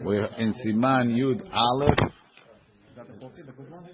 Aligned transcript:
We're 0.00 0.26
in 0.38 0.54
Siman 0.64 1.12
Yud 1.16 1.42
Aleph. 1.52 1.98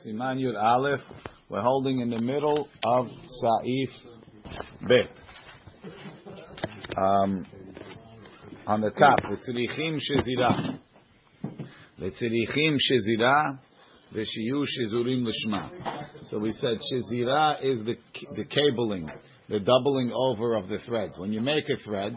Siman 0.04 0.38
Yud 0.38 0.62
Aleph. 0.62 1.00
We're 1.48 1.62
holding 1.62 2.00
in 2.00 2.10
the 2.10 2.20
middle 2.20 2.68
of 2.84 3.06
Saif 3.42 3.88
Bet. 4.86 5.10
Um, 6.96 7.46
on 8.66 8.82
the 8.82 8.90
top, 8.90 9.20
V'tzirichim 9.20 9.98
shezira. 9.98 10.78
V'tzirichim 11.98 12.76
shezira. 12.76 13.58
V'shiyu 14.14 14.64
shezurim 14.78 15.26
l'shma. 15.26 15.70
So 16.26 16.38
we 16.38 16.52
said 16.52 16.78
shezira 16.92 17.64
is 17.64 17.84
the, 17.86 17.96
the 18.36 18.44
cabling, 18.44 19.08
the 19.48 19.60
doubling 19.60 20.12
over 20.14 20.54
of 20.54 20.68
the 20.68 20.78
threads. 20.80 21.14
When 21.16 21.32
you 21.32 21.40
make 21.40 21.68
a 21.70 21.76
thread, 21.82 22.16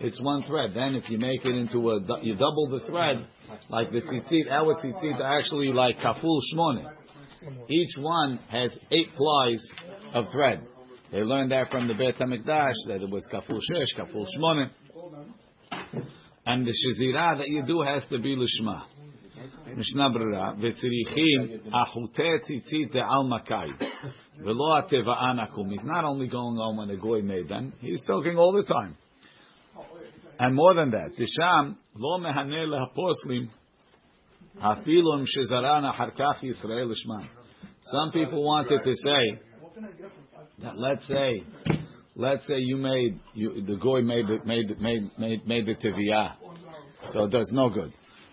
it's 0.00 0.20
one 0.20 0.42
thread. 0.44 0.72
Then 0.74 0.94
if 0.94 1.08
you 1.08 1.18
make 1.18 1.44
it 1.44 1.54
into 1.54 1.90
a, 1.90 2.00
you 2.22 2.34
double 2.34 2.68
the 2.68 2.86
thread, 2.86 3.26
like 3.68 3.90
the 3.90 4.00
tzitzit, 4.00 4.50
our 4.50 4.74
tzitzit 4.74 5.20
are 5.20 5.38
actually 5.38 5.68
like 5.68 5.98
kaful 5.98 6.40
shmone. 6.52 6.84
Each 7.68 7.96
one 7.98 8.38
has 8.50 8.76
eight 8.90 9.10
plies 9.16 9.64
of 10.14 10.26
thread. 10.32 10.66
They 11.12 11.20
learned 11.20 11.52
that 11.52 11.70
from 11.70 11.88
the 11.88 11.94
Beit 11.94 12.18
HaMikdash, 12.18 12.74
that 12.88 13.02
it 13.02 13.10
was 13.10 13.24
kaful 13.32 13.60
shesh, 13.70 13.94
kaful 13.98 14.26
shmone. 14.36 14.70
And 16.44 16.66
the 16.66 16.72
shizirah 16.72 17.38
that 17.38 17.48
you 17.48 17.64
do 17.66 17.82
has 17.82 18.04
to 18.10 18.18
be 18.18 18.36
lishma. 18.36 18.82
משנה 19.76 20.08
ברירה, 20.08 20.52
וצריכים 20.58 21.70
אחותי 21.70 22.38
ציצית 22.42 22.92
דעל 22.92 23.22
מקאי, 23.28 23.68
ולא 24.44 24.78
התיבאן 24.78 25.38
עקום. 25.38 25.70
He's 25.70 25.84
not 25.84 26.04
only 26.04 26.28
going 26.28 26.58
on 26.58 26.76
when 26.76 26.88
the 26.88 26.96
goy 26.96 27.20
made 27.22 27.48
them, 27.48 27.72
he's 27.80 28.02
talking 28.04 28.38
all 28.38 28.52
the 28.52 28.62
time. 28.62 28.96
And 30.39 30.55
more 30.55 30.73
than 30.73 30.91
that, 30.91 31.11
Tisham 31.17 31.75
lo 31.95 32.19
mehane 32.19 32.67
lehaposlim 32.67 33.49
hafilum 34.61 35.25
shezaran 35.25 35.91
acharkach 35.91 36.41
Yisrael 36.43 36.91
lishman. 36.91 37.27
Some 37.91 38.11
people 38.11 38.43
wanted 38.43 38.81
to 38.83 38.93
say 38.93 39.39
that 40.63 40.77
let's 40.77 41.07
say, 41.07 41.43
let's 42.15 42.45
say 42.47 42.57
you 42.57 42.77
made 42.77 43.19
you, 43.33 43.63
the 43.65 43.75
goy 43.77 44.01
made 44.01 44.27
the, 44.27 44.39
made 44.45 44.79
made 44.79 45.03
made 45.17 45.47
made 45.47 45.65
the 45.65 45.75
tiviyah, 45.75 46.33
so 47.11 47.23
it 47.25 47.31
does 47.31 47.49
no 47.53 47.69
good. 47.69 47.91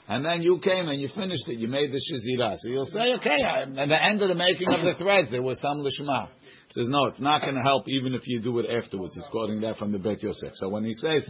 And 0.09 0.25
then 0.25 0.41
you 0.41 0.59
came 0.59 0.89
and 0.89 1.01
you 1.01 1.09
finished 1.15 1.45
it. 1.49 1.59
You 1.59 1.69
made 1.69 1.93
the 1.93 2.01
shizira. 2.01 2.57
So 2.57 2.69
you'll 2.69 2.87
say, 2.87 3.13
okay, 3.17 3.43
at 3.43 3.75
the 3.75 4.03
end 4.03 4.23
of 4.23 4.29
the 4.29 4.35
making 4.35 4.69
of 4.69 4.83
the 4.83 4.95
threads, 4.95 5.29
there 5.31 5.43
was 5.43 5.61
some 5.61 5.85
lishma. 5.85 6.29
Says 6.71 6.87
no, 6.89 7.07
it's 7.07 7.21
not 7.21 7.43
going 7.43 7.55
to 7.55 7.63
help 7.63 7.89
even 7.89 8.15
if 8.15 8.27
you 8.27 8.41
do 8.41 8.59
it 8.59 8.67
afterwards. 8.71 9.15
He's 9.15 9.27
quoting 9.31 9.61
that 9.63 9.79
from 9.79 9.91
the 9.93 9.99
Bet 9.99 10.23
Yosef. 10.23 10.53
So 10.55 10.69
when 10.69 10.85
he 10.85 10.93
says 10.95 11.29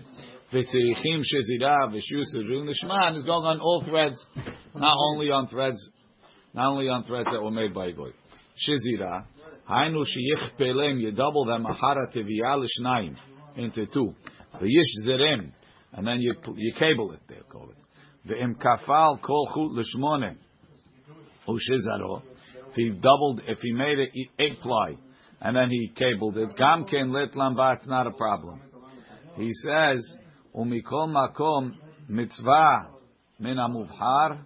v'tzirichim 0.52 1.22
shezira 1.22 1.92
v'shusur 1.92 2.44
lishman, 2.44 3.14
he's 3.14 3.24
going 3.24 3.46
on 3.46 3.60
all 3.60 3.84
threads, 3.84 4.16
not 4.74 4.96
only 4.96 5.30
on 5.30 5.46
threads, 5.48 5.78
not 6.54 6.72
only 6.72 6.88
on 6.88 7.04
threads 7.04 7.28
that 7.32 7.40
were 7.40 7.52
made 7.52 7.72
by 7.72 7.92
Goy. 7.92 8.10
Shezira, 8.68 9.26
hainu 9.68 10.04
sheyich 10.04 10.56
pelem, 10.58 11.00
you 11.00 11.12
double 11.12 11.44
them 11.44 11.64
ahara 11.64 12.12
teviyah 12.12 12.58
l'shnayim 12.60 13.16
into 13.56 13.86
two. 13.86 14.14
V'yish 14.60 15.06
zerem, 15.06 15.52
and 15.92 16.06
then 16.06 16.20
you 16.20 16.34
you 16.56 16.72
cable 16.76 17.12
it. 17.12 17.20
They 17.28 17.36
call 17.48 17.70
it. 17.70 17.76
V'im 18.28 18.54
kafal 18.56 19.20
kol 19.22 19.46
chut 19.54 19.72
l'shmone 19.72 20.36
u'shizaro. 21.48 22.22
If 22.70 22.74
he 22.74 22.90
doubled, 22.90 23.40
if 23.46 23.58
he 23.60 23.72
made 23.72 23.98
it 23.98 24.10
eight 24.38 24.60
ply, 24.60 24.96
and 25.40 25.56
then 25.56 25.70
he 25.70 25.90
cabled 25.96 26.36
it, 26.36 26.50
gamken 26.56 27.10
lit 27.12 27.32
lamba, 27.32 27.76
it's 27.76 27.86
not 27.86 28.06
a 28.06 28.10
problem. 28.10 28.60
He 29.36 29.50
says, 29.64 30.16
umikol 30.54 31.08
makom 31.08 31.74
mitzvah 32.08 32.88
min 33.38 33.56
amuvhar 33.56 34.44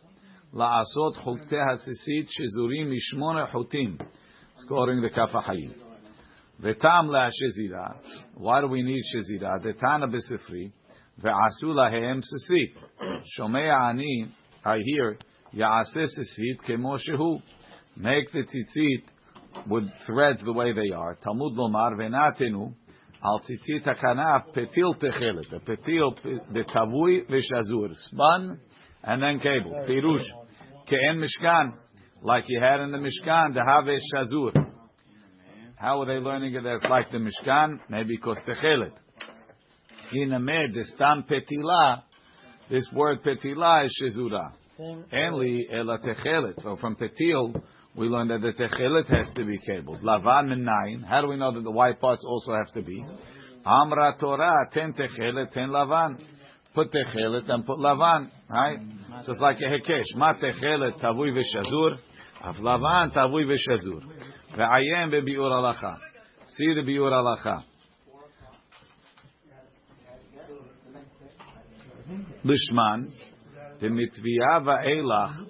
la'asot 0.54 1.16
chukte 1.24 1.54
hasisit 1.54 2.28
shezurim 2.38 2.92
mishmone 2.92 3.50
chutim. 3.50 4.00
It's 4.54 4.64
quoting 4.68 5.00
the 5.00 5.08
Kafahayim. 5.08 5.74
V'tam 6.62 7.08
la'shezira. 7.08 7.96
Why 8.34 8.60
do 8.60 8.68
we 8.68 8.82
need 8.82 9.02
shizira? 9.14 9.62
The 9.62 9.72
Detana 9.72 10.12
b'sifri. 10.12 10.72
Ve'asu 11.20 11.64
lahem 11.64 12.22
sisit. 12.22 12.74
Shomei 13.38 13.70
ani, 13.70 14.26
I 14.64 14.78
hear, 14.84 15.18
ya'aseh 15.54 16.06
sisit 16.06 16.60
kemo 16.66 16.98
shehu. 16.98 17.42
Make 17.96 18.32
the 18.32 18.40
tzitzit 18.40 19.02
with 19.68 19.88
threads 20.06 20.42
the 20.44 20.52
way 20.52 20.72
they 20.72 20.94
are. 20.94 21.16
Talmud 21.22 21.52
lomar 21.52 21.94
ve'natenu 21.96 22.72
al 23.22 23.40
tzitzit 23.40 23.84
hakanaf 23.84 24.54
petil 24.54 24.94
techelet. 24.98 25.50
The 25.50 25.58
petil, 25.58 26.14
the 26.52 26.64
tavui 26.64 27.28
v'shazur. 27.28 27.94
Spun 27.94 28.58
and 29.04 29.22
then 29.22 29.40
cable. 29.40 29.84
Pirush. 29.86 30.24
Ke'en 30.88 31.22
mishkan. 31.22 31.74
Like 32.22 32.44
you 32.48 32.60
had 32.62 32.80
in 32.80 32.92
the 32.92 32.98
mishkan, 32.98 33.52
the 33.52 33.64
have 33.66 33.84
shazur. 33.84 34.52
How 35.78 36.00
are 36.00 36.06
they 36.06 36.24
learning 36.24 36.54
it 36.54 36.64
as 36.64 36.82
like 36.88 37.10
the 37.10 37.18
mishkan? 37.18 37.80
Maybe 37.90 38.16
because 38.16 38.40
techelet. 38.48 38.92
In 40.14 40.32
a 40.32 40.38
med, 40.38 40.74
the 40.74 40.84
petila, 41.30 42.02
this 42.70 42.86
word 42.92 43.22
petila 43.22 43.86
is 43.86 44.02
shezura. 44.02 44.52
Only 44.78 45.66
ela 45.72 45.98
techelet. 45.98 46.62
So 46.62 46.76
from 46.76 46.96
petil, 46.96 47.62
we 47.94 48.06
learned 48.08 48.30
that 48.30 48.40
the 48.40 48.52
techelet 48.52 49.06
has 49.08 49.28
to 49.34 49.44
be 49.44 49.58
cabled. 49.58 50.00
Lavan 50.02 50.48
minayin. 50.48 51.04
How 51.04 51.22
do 51.22 51.28
we 51.28 51.36
know 51.36 51.52
that 51.54 51.62
the 51.62 51.70
white 51.70 52.00
parts 52.00 52.24
also 52.26 52.52
have 52.54 52.72
to 52.74 52.82
be? 52.82 53.02
Amra 53.64 54.16
Torah, 54.18 54.68
ten 54.72 54.92
techelet, 54.92 55.50
ten 55.52 55.68
lavan. 55.68 56.20
Put 56.74 56.90
techelet 56.92 57.48
and 57.48 57.64
put 57.64 57.78
lavan. 57.78 58.30
Right? 58.50 58.78
So 59.22 59.32
it's 59.32 59.40
like 59.40 59.58
a 59.60 59.64
hekesh. 59.64 60.16
Ma 60.16 60.34
techelet 60.34 61.00
tavui 61.00 61.32
v'shazur. 61.32 61.98
Av 62.42 62.56
lavan 62.56 63.14
tavui 63.14 63.44
v'shazur. 63.44 64.02
Ve'ayem 64.56 65.10
bebiur 65.10 65.50
alacha. 65.50 65.96
See 66.48 66.74
the 66.74 66.82
biur 66.82 67.12
alacha. 67.12 67.62
Lishman. 72.44 73.10
The 73.80 73.86
mitviyah 73.86 74.64
va'elach 74.64 75.46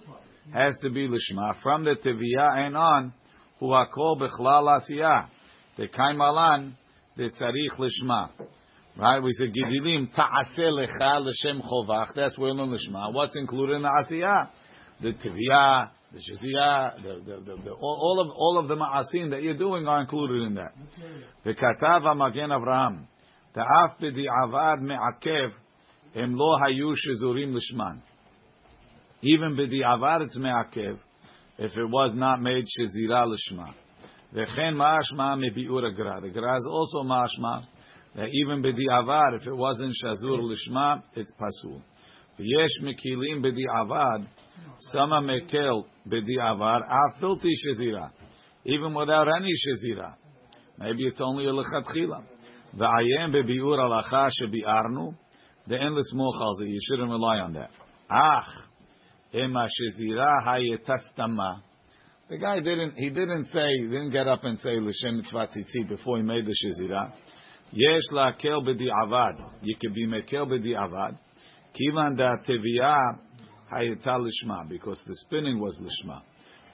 has 0.53 0.75
to 0.83 0.91
be 0.91 1.09
lishma. 1.09 1.63
From 1.63 1.85
the 1.85 1.95
tiviyah 1.95 2.67
and 2.67 2.77
on 2.77 3.13
who 3.59 3.73
are 3.73 3.89
called 3.89 4.21
bechlal 4.21 4.81
asiyah 4.81 5.27
the 5.77 5.89
kaimalan 5.89 6.75
the 7.17 7.31
tzarich 7.31 7.79
lishma. 7.79 8.31
Right 8.99 9.23
we 9.23 9.33
say 9.33 9.47
gidilim 9.47 10.15
ta'aseh 10.15 10.59
lecha 10.59 11.21
l'shem 11.21 11.63
chovach. 11.63 12.09
That's 12.15 12.37
where 12.37 12.53
learn 12.53 12.71
lishma. 12.71 13.13
What's 13.13 13.37
included 13.37 13.77
in 13.77 13.83
the 13.83 13.89
asiyah 13.89 14.49
the 15.01 15.13
tiviyah 15.13 15.91
the 16.13 16.19
shaziyah 16.19 16.97
the, 16.97 17.23
the, 17.25 17.41
the, 17.41 17.63
the, 17.63 17.71
all, 17.71 18.21
of 18.21 18.37
all 18.37 18.59
of 18.59 18.69
the 18.69 18.77
ma'asim 18.77 19.31
that 19.31 19.43
you're 19.43 19.57
doing 19.57 19.87
are 19.87 20.03
included 20.03 20.47
in 20.47 20.55
that. 20.55 20.75
The 21.45 21.55
katav 21.55 22.17
magen 22.17 22.51
avraham 22.51 23.07
ta'af 23.55 23.99
b'di'avad 23.99 24.83
me'akev 24.83 25.53
em 26.15 26.35
lo 26.35 26.59
hayu 26.59 26.95
shezurim 26.95 27.55
lishman 27.55 28.01
even 29.23 29.57
avar 29.87 30.23
it's 30.23 30.37
me'akev, 30.37 30.99
if 31.59 31.77
it 31.77 31.89
was 31.89 32.13
not 32.15 32.43
made 32.43 32.65
shezira 32.65 33.25
l'shma. 33.27 33.73
V'chen 34.35 34.75
ma'ashma 34.75 35.39
me'bi'ur 35.39 35.93
agra. 35.93 36.21
The 36.21 36.31
gra 36.31 36.57
is 36.57 36.67
also 36.69 37.03
ma'ashma, 37.05 37.65
that 38.17 38.29
even 38.33 38.65
avar, 38.91 39.37
if 39.37 39.47
it 39.47 39.55
wasn't 39.55 39.95
shazur 40.05 40.41
l'shma, 40.43 41.03
it's 41.15 41.33
mekilim 42.83 43.45
b'di 43.45 43.65
avad, 43.69 44.27
sama 44.91 45.21
mekel 45.21 45.85
b'di 46.09 46.41
avar, 46.41 46.83
afilti 46.83 47.53
shezira. 47.65 48.11
Even 48.65 48.93
without 48.93 49.29
any 49.29 49.53
shezira. 49.53 50.15
Maybe 50.79 51.05
it's 51.05 51.21
only 51.21 51.45
lechatchila. 51.45 52.25
V'ayem 52.77 53.33
bebi'ur 53.33 53.79
alacha 53.79 54.31
shebi'arnu, 54.41 55.15
the 55.67 55.81
endless 55.81 56.13
mochal, 56.15 56.55
you 56.61 56.79
shouldn't 56.89 57.11
rely 57.11 57.39
on 57.39 57.53
that. 57.55 57.71
Ach, 58.11 58.47
the 62.33 62.39
guy 62.39 62.61
didn't. 62.61 62.95
He 62.97 63.09
didn't 63.09 63.47
say. 63.47 63.69
He 63.79 63.85
didn't 63.85 64.11
get 64.11 64.29
up 64.29 64.45
and 64.45 64.59
say 64.59 64.79
l'shem 64.79 65.17
mitzvah 65.19 65.49
before 65.89 66.19
he 66.19 66.23
made 66.23 66.45
the 66.45 66.53
shizira. 66.53 67.13
Yesh 67.73 68.11
lakel 68.13 68.63
b'di 68.63 68.89
avad. 69.05 69.43
You 69.63 69.75
can 69.81 69.95
be 69.95 70.07
mekel 70.07 70.47
b'di 70.47 70.75
avad. 70.75 71.19
Kivan 71.75 72.17
da 72.17 72.37
teviyah 72.47 73.19
hayeta 73.73 74.19
lishma 74.19 74.69
because 74.69 75.01
the 75.07 75.15
spinning 75.25 75.59
was 75.59 75.81
lishma. 75.83 76.21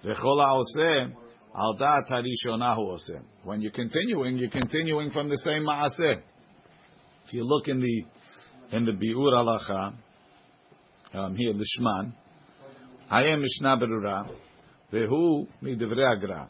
V'chol 0.05 0.41
ha'oseh 0.41 1.15
al 1.55 1.77
da'at 1.79 2.11
harishonahu 2.11 2.97
oseh. 2.97 3.23
When 3.45 3.61
you're 3.61 3.71
continuing, 3.71 4.37
you're 4.37 4.51
continuing 4.51 5.11
from 5.13 5.29
the 5.29 5.39
same 5.39 5.65
ma'aseh. 5.65 6.23
If 7.27 7.33
you 7.33 7.45
look 7.45 7.69
in 7.69 7.79
the 7.81 8.05
in 8.72 8.86
the 8.86 8.92
biur 8.92 9.34
halacha 9.34 9.94
um, 11.14 11.36
here 11.36 11.54
lishman. 11.54 12.14
Hayem 13.12 13.42
Mishnah 13.42 13.78
Berura, 13.78 14.30
Vehu 14.92 15.48
Midivre 15.62 16.16
Agra. 16.16 16.50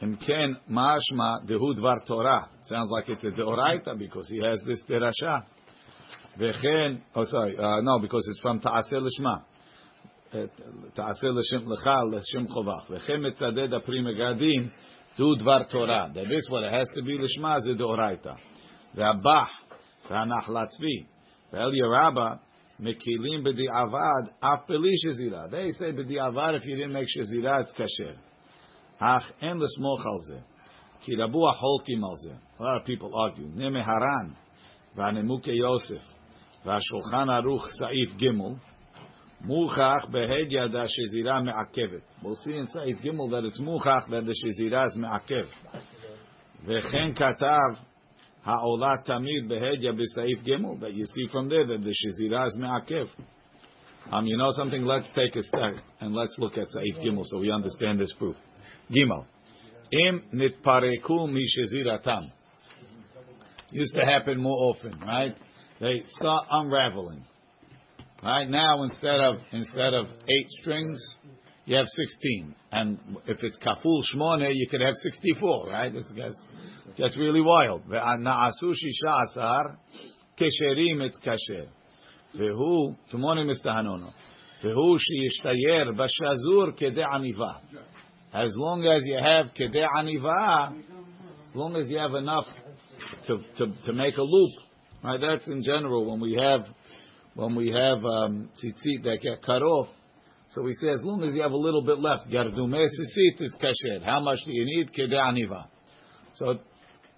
Im 0.00 0.16
Ken 0.16 0.56
Mashma 0.70 1.44
Dehu 1.46 1.74
Dvar 1.76 2.06
Torah. 2.06 2.48
Sounds 2.64 2.90
like 2.90 3.08
it's 3.08 3.24
a 3.24 3.28
Deoraita 3.28 3.98
because 3.98 4.28
he 4.30 4.40
has 4.42 4.60
this 4.66 4.82
Terasha. 4.88 5.44
Vechen, 6.38 7.02
oh 7.14 7.24
sorry, 7.24 7.58
uh, 7.58 7.80
no, 7.82 7.98
because 7.98 8.26
it's 8.30 8.40
from 8.40 8.60
Ta'aseh 8.60 8.96
Lishma. 8.96 9.44
תעשה 10.94 11.26
לשם 11.26 11.72
לך, 11.72 11.90
לשם 12.12 12.48
חובך. 12.48 12.90
וכן 12.90 13.26
מצדד 13.26 13.74
הפרי 13.74 14.00
מגדים, 14.00 14.68
do 15.16 15.38
דבר 15.38 15.62
תורה. 15.62 16.06
That 16.14 16.30
is 16.30 16.50
what 16.50 16.62
it 16.62 16.72
has 16.72 16.88
to 16.96 17.02
be 17.02 17.18
לשמה, 17.18 17.60
זה 17.60 17.74
דאורייתא. 17.74 18.32
והבח, 18.94 19.50
והנחלה 20.10 20.66
צבי, 20.66 21.04
well, 21.51 21.71
Ve'el 21.71 21.81
Yeraba, 21.81 22.39
mekilim 22.81 23.45
b'di'avad, 23.45 24.33
apeli 24.41 24.93
shezira. 25.05 25.49
They 25.51 25.71
say 25.71 25.91
b'di 25.91 26.17
avad 26.17 26.57
if 26.57 26.65
you 26.65 26.75
didn't 26.75 26.93
make 26.93 27.07
shezira, 27.07 27.61
it's 27.61 27.71
kasher. 27.73 28.15
Ach 28.99 29.23
en 29.41 29.59
l'smoch 29.59 30.05
al 30.05 30.21
zeh. 30.29 30.41
Ki 31.05 31.15
rabu 31.15 31.41
ha'holkim 31.45 32.03
al 32.03 32.17
zeh. 32.25 32.37
A 32.59 32.63
lot 32.63 32.81
of 32.81 32.85
people 32.85 33.11
argue. 33.15 33.47
Neme 33.47 33.83
Haran, 33.83 34.35
v'anemuke 34.97 35.55
Yosef, 35.55 36.01
v'asholchan 36.65 37.27
aruch 37.27 37.67
sa'if 37.77 38.17
gimel, 38.19 38.59
Muchach 39.43 40.11
behed 40.11 40.51
yada 40.51 40.87
shezira 40.87 41.43
me'akevet. 41.43 42.01
We'll 42.23 42.35
see 42.35 42.57
in 42.57 42.67
Sa'if 42.67 42.97
Gimel 42.97 43.29
that 43.29 43.43
it's 43.43 43.59
muchach 43.59 44.09
that 44.09 44.25
the 44.25 44.33
shezira 44.33 44.87
is 44.87 44.95
me'akev. 44.95 45.45
V'chen 46.65 47.15
katav, 47.15 47.77
Ha'olah 48.45 49.03
tamid 49.07 49.49
you 50.93 51.05
see 51.07 51.27
from 51.31 51.49
there 51.49 51.65
that 51.65 51.83
the 51.83 51.89
shizira 51.89 52.47
is 52.47 52.57
me'akev. 52.57 53.07
Um, 54.11 54.27
you 54.27 54.37
know 54.37 54.51
something? 54.51 54.85
Let's 54.85 55.09
take 55.15 55.35
a 55.35 55.41
step 55.41 55.83
and 55.99 56.13
let's 56.13 56.35
look 56.37 56.55
at 56.57 56.67
saif 56.67 57.03
gimel 57.03 57.23
so 57.25 57.39
we 57.39 57.51
understand 57.51 57.99
this 57.99 58.13
proof. 58.13 58.35
Gimel. 58.91 59.25
Im 59.91 60.21
nitpareku 60.31 61.31
mi 61.31 61.43
shiziratam. 61.57 62.29
Used 63.71 63.95
to 63.95 64.05
happen 64.05 64.39
more 64.39 64.75
often, 64.75 64.99
right? 64.99 65.35
They 65.79 66.03
start 66.19 66.45
unraveling. 66.51 67.25
Right 68.21 68.47
now, 68.47 68.83
instead 68.83 69.19
of 69.21 69.37
instead 69.51 69.95
of 69.95 70.05
eight 70.05 70.49
strings, 70.61 71.03
you 71.65 71.75
have 71.77 71.87
sixteen, 71.87 72.53
and 72.71 72.99
if 73.27 73.43
it's 73.43 73.57
kaful 73.57 74.03
shmona, 74.13 74.51
you 74.53 74.67
could 74.69 74.81
have 74.81 74.93
sixty-four. 75.01 75.65
Right? 75.65 75.91
This 75.91 76.11
guy's 76.15 76.39
gets 76.97 77.17
really 77.17 77.41
wild. 77.41 77.83
Shisha 77.89 79.23
asar 79.29 79.77
kesherim 80.39 81.01
et 81.05 81.13
kasher. 81.25 81.67
Vehu 82.39 82.95
tomorrow, 83.09 83.43
Mr. 83.43 83.67
Hanono. 83.67 84.11
Vehu 84.63 84.97
sheyishtayer 84.97 85.93
b'shazur 85.95 86.77
kede 86.79 87.03
aniva. 87.05 87.59
As 88.33 88.51
long 88.57 88.85
as 88.85 89.03
you 89.05 89.17
have 89.21 89.47
kede 89.57 89.85
aniva, 89.97 90.73
as 91.47 91.55
long 91.55 91.75
as 91.75 91.89
you 91.89 91.97
have 91.97 92.13
enough 92.15 92.45
to, 93.27 93.39
to, 93.57 93.73
to 93.85 93.93
make 93.93 94.17
a 94.17 94.23
loop, 94.23 94.51
right? 95.03 95.19
That's 95.21 95.47
in 95.47 95.61
general 95.63 96.09
when 96.09 96.19
we 96.19 96.33
have 96.33 96.61
when 97.35 97.55
we 97.55 97.69
have 97.69 98.03
um, 98.05 98.49
tzitzit 98.63 99.03
that 99.03 99.19
get 99.21 99.41
cut 99.43 99.61
off. 99.61 99.87
So 100.49 100.61
we 100.61 100.73
say 100.73 100.87
as 100.89 101.01
long 101.03 101.23
as 101.23 101.35
you 101.35 101.41
have 101.41 101.51
a 101.51 101.57
little 101.57 101.81
bit 101.81 101.99
left, 101.99 102.29
gardume 102.29 102.73
tzitzit 102.73 103.41
is 103.41 103.55
kasher. 103.61 104.03
How 104.03 104.19
much 104.19 104.39
do 104.45 104.51
you 104.51 104.65
need? 104.65 104.93
Kede 104.93 105.13
aniva. 105.13 105.65
So 106.35 106.59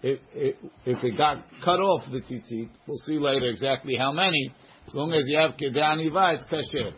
if, 0.01 0.19
if, 0.33 0.55
if 0.85 1.03
it 1.03 1.17
got 1.17 1.43
cut 1.63 1.79
off 1.79 2.03
the 2.11 2.19
tzitzit, 2.19 2.69
we'll 2.85 2.97
see 3.05 3.17
later 3.17 3.47
exactly 3.47 3.95
how 3.97 4.11
many. 4.11 4.53
As 4.87 4.93
long 4.93 5.13
as 5.13 5.23
you 5.27 5.37
have 5.37 5.51
kede 5.51 5.75
aniva, 5.75 6.35
it's 6.35 6.45
kasher. 6.45 6.93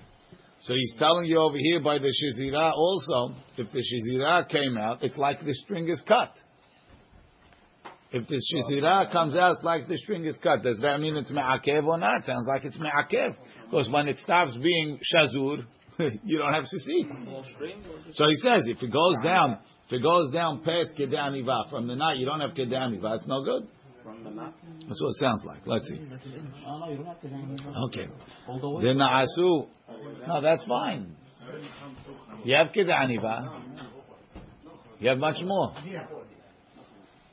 So 0.62 0.74
he's 0.74 0.94
telling 1.00 1.26
you 1.26 1.38
over 1.38 1.58
here 1.58 1.82
by 1.82 2.00
the 2.00 2.14
shizira 2.14 2.74
also, 2.74 3.34
if 3.58 3.72
the 3.72 3.80
shizira 3.80 4.48
came 4.50 4.78
out, 4.78 5.02
it's 5.04 5.18
like 5.18 5.40
the 5.40 5.54
string 5.54 5.88
is 5.88 6.02
cut. 6.06 6.34
If 8.12 8.28
the 8.28 8.36
shizira 8.36 9.12
comes 9.12 9.36
out, 9.36 9.54
it's 9.54 9.64
like 9.64 9.88
the 9.88 9.98
string 9.98 10.26
is 10.26 10.36
cut. 10.44 10.64
Does 10.64 10.80
that 10.80 11.00
mean 11.00 11.16
it's 11.16 11.32
me'akev 11.32 11.86
or 11.86 11.98
not? 11.98 12.26
Sounds 12.26 12.48
like 12.48 12.66
it's 12.66 12.78
me'akev. 12.78 13.36
Because 13.70 13.90
when 13.90 14.10
it 14.10 14.18
stops 14.18 14.58
being 14.58 15.00
shazur, 15.16 15.64
you 16.24 16.38
don't 16.38 16.54
have 16.54 16.64
sisi. 16.64 17.44
So 18.12 18.26
he 18.28 18.36
says, 18.36 18.68
if 18.68 18.84
it 18.84 18.92
goes 18.92 19.16
down, 19.24 19.60
if 19.90 19.94
it 19.94 20.04
goes 20.04 20.32
down 20.32 20.62
past 20.64 20.92
kedaniva 20.96 21.68
from 21.72 21.88
the 21.88 21.96
night, 21.96 22.18
you 22.18 22.26
don't 22.28 22.42
have 22.42 22.52
kedaniva, 22.52 23.16
it's 23.16 23.26
no 23.26 23.44
good. 23.44 23.68
That's 24.06 25.02
what 25.02 25.10
it 25.10 25.16
sounds 25.20 25.44
like. 25.46 25.66
Let's 25.66 25.88
see. 25.88 26.00
Okay. 27.88 28.08
The 28.48 28.94
na'asu. 28.94 29.68
No, 30.28 30.42
that's 30.42 30.64
fine. 30.66 31.16
You 32.44 32.56
have 32.56 32.68
kedaniva. 32.72 33.64
You 35.00 35.10
have 35.10 35.18
much 35.18 35.38
more. 35.44 35.74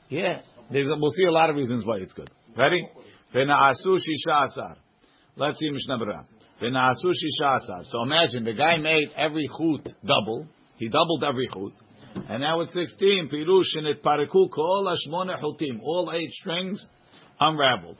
Yeah. 0.09 0.41
There's, 0.71 0.87
we'll 0.87 1.11
see 1.11 1.25
a 1.25 1.31
lot 1.31 1.51
of 1.51 1.55
reasons 1.55 1.85
why 1.85 1.97
it's 1.97 2.13
good. 2.13 2.31
Ready? 2.57 2.89
V'na'asu 3.35 3.85
shisha 3.85 4.45
asar. 4.45 4.77
Let's 5.35 5.59
see 5.59 5.69
Mishnah 5.69 5.99
Berurah. 5.99 6.25
V'na'asu 6.59 7.05
shisha 7.05 7.57
asar. 7.57 7.83
So 7.85 8.01
imagine 8.01 8.43
the 8.45 8.53
guy 8.53 8.77
made 8.77 9.11
every 9.15 9.47
chut 9.47 9.93
double. 10.03 10.47
He 10.77 10.89
doubled 10.89 11.23
every 11.23 11.47
chut. 11.47 11.73
And 12.29 12.41
now 12.41 12.61
at 12.61 12.69
16, 12.69 13.29
Pirush 13.31 13.77
in 13.77 13.85
it 13.85 14.03
Parakul 14.03 14.49
Kol 14.51 14.93
Ashmona 14.93 15.41
Hultim, 15.41 15.79
all 15.81 16.11
eight 16.13 16.31
strings 16.31 16.85
unraveled. 17.39 17.97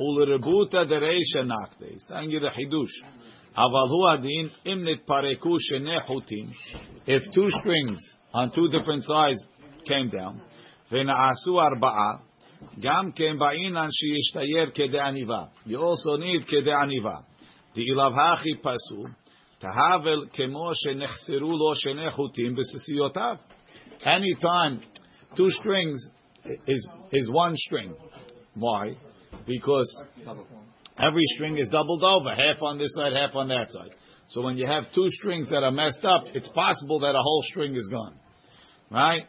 Ulrebuta 0.00 0.86
Dereisha 0.86 1.44
Nakte, 1.44 1.92
he's 1.92 2.04
telling 2.08 2.30
you 2.30 2.40
the 2.40 2.48
Hidush. 2.48 3.22
Aval 3.56 3.88
hu 3.88 4.06
adin 4.08 4.50
im 4.64 4.84
nitpareku 4.84 5.58
shene 5.70 6.00
hutim. 6.08 6.50
If 7.06 7.22
two 7.34 7.48
strings 7.60 7.98
on 8.32 8.50
two 8.52 8.68
different 8.68 9.04
sides 9.04 9.44
came 9.86 10.08
down, 10.08 10.40
v'na'asu 10.90 11.48
arba'a, 11.48 12.20
gam 12.80 13.12
kem 13.12 13.38
ba'inan 13.38 13.90
sheyishtayer 13.90 14.74
kede 14.74 14.96
aniva. 14.96 15.50
You 15.66 15.78
also 15.78 16.16
need 16.16 16.46
kede 16.46 16.68
aniva. 16.68 17.24
The 17.74 17.82
ilav 17.82 18.14
hachi 18.14 18.62
pasu, 18.62 19.14
Tahavel 19.62 20.32
time, 20.36 20.52
lo 20.52 20.72
shenechutim. 21.86 22.58
Anytime 24.04 24.80
two 25.36 25.50
strings 25.50 26.04
is 26.66 26.88
is 27.12 27.30
one 27.30 27.56
string. 27.56 27.94
Why? 28.54 28.96
Because 29.46 30.02
every 30.98 31.22
string 31.36 31.58
is 31.58 31.68
doubled 31.68 32.02
over, 32.02 32.30
half 32.30 32.62
on 32.62 32.78
this 32.78 32.92
side, 32.94 33.12
half 33.12 33.36
on 33.36 33.48
that 33.48 33.70
side. 33.70 33.90
So 34.28 34.42
when 34.42 34.56
you 34.56 34.66
have 34.66 34.84
two 34.94 35.06
strings 35.08 35.50
that 35.50 35.62
are 35.62 35.70
messed 35.70 36.04
up, 36.04 36.24
it's 36.34 36.48
possible 36.48 37.00
that 37.00 37.14
a 37.14 37.22
whole 37.22 37.42
string 37.46 37.76
is 37.76 37.88
gone. 37.90 38.14
Right? 38.90 39.22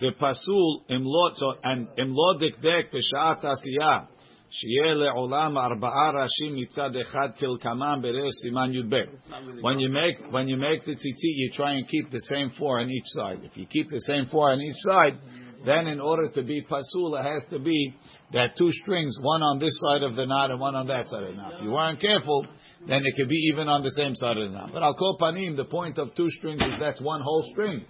The 0.00 0.12
pasul 0.20 0.82
imlot 0.90 1.36
so 1.36 1.54
and 1.62 1.88
imlot 1.98 2.42
dek 2.42 2.92
b'shaat 2.92 3.44
asiyah. 3.44 4.08
When 9.62 9.78
you 9.78 9.88
make 9.88 10.16
when 10.32 10.48
you 10.48 10.56
make 10.56 10.84
the 10.84 10.92
tzitzit, 10.92 11.14
you 11.22 11.50
try 11.54 11.74
and 11.74 11.88
keep 11.88 12.10
the 12.10 12.20
same 12.20 12.50
four 12.58 12.80
on 12.80 12.90
each 12.90 13.06
side. 13.06 13.40
If 13.44 13.56
you 13.56 13.66
keep 13.66 13.88
the 13.90 14.00
same 14.00 14.26
four 14.26 14.50
on 14.50 14.60
each 14.60 14.76
side, 14.78 15.18
then 15.64 15.86
in 15.86 16.00
order 16.00 16.28
to 16.30 16.42
be 16.42 16.62
pasul, 16.62 17.16
it 17.16 17.24
has 17.24 17.42
to 17.50 17.58
be 17.58 17.94
that 18.32 18.56
two 18.56 18.70
strings, 18.70 19.16
one 19.20 19.42
on 19.42 19.58
this 19.58 19.78
side 19.80 20.02
of 20.02 20.16
the 20.16 20.26
knot 20.26 20.50
and 20.50 20.60
one 20.60 20.74
on 20.74 20.86
that 20.88 21.08
side 21.08 21.22
of 21.22 21.30
the 21.30 21.36
knot. 21.36 21.54
If 21.54 21.62
you 21.62 21.70
weren't 21.70 22.00
careful, 22.00 22.46
then 22.88 23.02
it 23.04 23.14
could 23.16 23.28
be 23.28 23.50
even 23.52 23.68
on 23.68 23.82
the 23.82 23.90
same 23.92 24.14
side 24.14 24.36
of 24.36 24.50
the 24.50 24.56
knot. 24.56 24.70
But 24.72 24.82
al 24.82 24.94
kol 24.94 25.16
panim, 25.20 25.56
the 25.56 25.64
point 25.64 25.98
of 25.98 26.14
two 26.16 26.30
strings 26.30 26.62
is 26.62 26.74
that's 26.80 27.00
one 27.02 27.20
whole 27.20 27.44
string. 27.52 27.84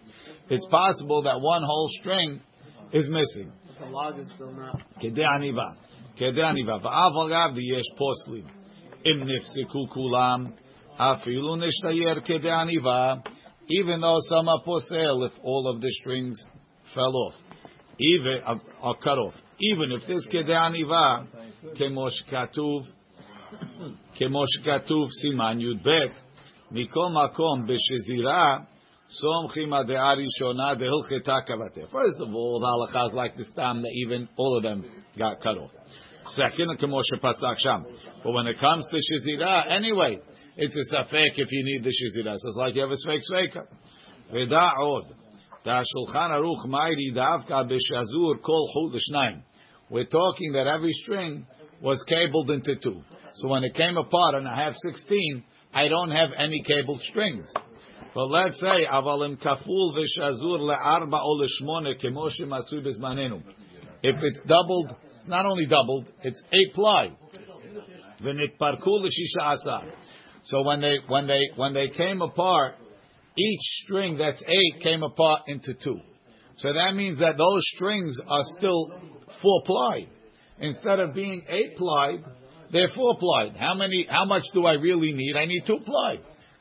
It's 0.49 0.67
possible 0.67 1.23
that 1.23 1.41
one 1.41 1.63
whole 1.63 1.89
string 2.01 2.41
is 2.93 3.09
missing. 3.09 3.53
The 3.81 3.87
log 3.87 4.19
is 4.19 4.31
still 4.35 4.53
not. 4.53 4.83
כדי 6.20 6.28
עניבה. 6.28 6.34
כדי 6.34 6.44
עניבה. 6.44 6.74
ואף 6.82 7.14
אגב 7.28 7.58
יש 7.58 7.86
פוסלים. 7.98 8.44
אם 9.06 9.24
נפסקו 9.24 9.88
כולם, 9.90 10.46
אפילו 10.98 11.56
נשתייר 11.56 12.20
כדי 12.20 12.52
עניבה, 12.52 13.14
even 13.68 14.02
though 14.02 14.20
some 14.30 14.48
are 14.48 14.64
posel 14.64 15.24
if 15.24 15.34
all 15.44 15.68
of 15.74 15.82
the 15.82 15.90
strings 16.02 16.38
fell 16.94 17.16
off, 17.26 17.36
even 18.00 18.42
are, 18.44 18.62
are 18.82 18.98
cut 18.98 19.18
off. 19.18 19.34
Even 19.60 19.92
if 19.92 20.08
this 20.08 20.28
כדי 20.30 20.56
עניבה, 20.56 21.20
כמו 21.76 22.12
שכתוב, 22.12 22.88
כמו 24.16 24.44
שכתוב 24.48 25.10
סימן 25.22 25.60
י"ב, 25.62 25.90
מכל 26.72 27.08
מקום 27.10 27.68
בשזירה, 27.68 28.58
First 29.08 29.32
of 32.22 32.34
all, 32.34 32.60
the 32.60 32.68
halachas 32.68 33.14
like 33.14 33.38
this 33.38 33.54
time 33.56 33.84
that 33.84 33.92
even 34.04 34.28
all 34.36 34.58
of 34.58 34.64
them 34.64 34.84
got 35.16 35.42
cut 35.42 35.58
off. 35.58 35.72
Second. 36.27 36.79
But 38.23 38.33
when 38.33 38.47
it 38.47 38.59
comes 38.61 38.87
to 38.91 38.97
shizira, 38.97 39.71
anyway, 39.71 40.19
it's 40.57 40.77
a 40.77 40.95
safek 40.95 41.33
if 41.37 41.51
you 41.51 41.65
need 41.65 41.83
the 41.85 41.91
shizira. 41.91 42.37
So 42.37 42.49
it's 42.49 42.57
like 42.57 42.75
you 42.75 42.83
have 42.83 42.91
a 42.91 42.97
sveik 42.97 43.23
sveika. 43.31 43.67
Veda 44.33 44.73
od. 44.79 45.15
Da 45.65 45.83
aruch 45.83 46.67
ma'iri 46.67 47.13
davka 47.15 47.69
b'shazur 47.71 48.43
kol. 48.43 48.93
We're 49.91 50.05
talking 50.05 50.53
that 50.53 50.67
every 50.67 50.93
string 50.93 51.47
was 51.81 52.03
cabled 52.09 52.51
into 52.51 52.77
two. 52.77 53.03
So 53.35 53.49
when 53.49 53.65
it 53.65 53.75
came 53.75 53.97
apart 53.97 54.35
and 54.37 54.47
I 54.47 54.65
have 54.65 54.75
16, 54.75 55.45
I 55.75 55.89
don't 55.89 56.11
have 56.11 56.31
any 56.37 56.63
cabled 56.63 57.01
strings. 57.03 57.47
But 58.15 58.27
let's 58.27 58.59
say, 58.61 58.87
avalim 58.91 59.37
kaful 59.43 59.95
v'shazur 59.97 60.61
le'arba 60.61 61.21
o 61.23 61.41
le'shmone 61.43 61.95
kemoshe 62.03 62.43
matzui 62.43 62.83
bezmanenu. 62.85 63.43
If 64.03 64.17
it's 64.23 64.43
doubled, 64.47 64.95
it's 65.21 65.29
not 65.29 65.47
only 65.47 65.67
doubled, 65.67 66.09
it's 66.23 66.43
eight 66.53 66.75
ply. 66.75 67.11
So 70.45 70.63
when 70.63 70.81
they 70.81 70.97
when 71.09 71.27
they 71.27 71.41
when 71.57 71.75
they 71.75 71.89
came 71.97 72.23
apart, 72.23 72.75
each 73.39 73.61
string 73.85 74.19
that's 74.19 74.43
eight 74.43 74.83
came 74.83 75.03
apart 75.03 75.43
into 75.47 75.75
two. 75.75 76.01
So 76.57 76.73
that 76.73 76.95
means 76.95 77.19
that 77.19 77.37
those 77.39 77.63
strings 77.75 78.17
are 78.29 78.43
still 78.59 78.87
four 79.41 79.63
ply. 79.65 80.07
Instead 80.59 81.01
of 81.01 81.15
being 81.15 81.43
eight 81.49 81.77
ply, 81.77 82.19
they're 82.73 82.91
four 82.95 83.17
ply. 83.19 83.53
How 83.59 83.75
many? 83.75 84.07
How 84.11 84.25
much 84.25 84.43
do 84.53 84.67
I 84.67 84.73
really 84.75 85.13
need? 85.13 85.37
I 85.37 85.47
need 85.47 85.65
two 85.67 85.79
ply. 85.85 86.19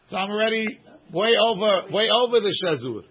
So 0.10 0.18
I'm 0.18 0.30
already 0.30 0.80
way 1.12 1.34
over 1.42 1.84
way 1.92 2.10
over 2.10 2.40
the 2.40 2.54
shazur. 2.64 3.04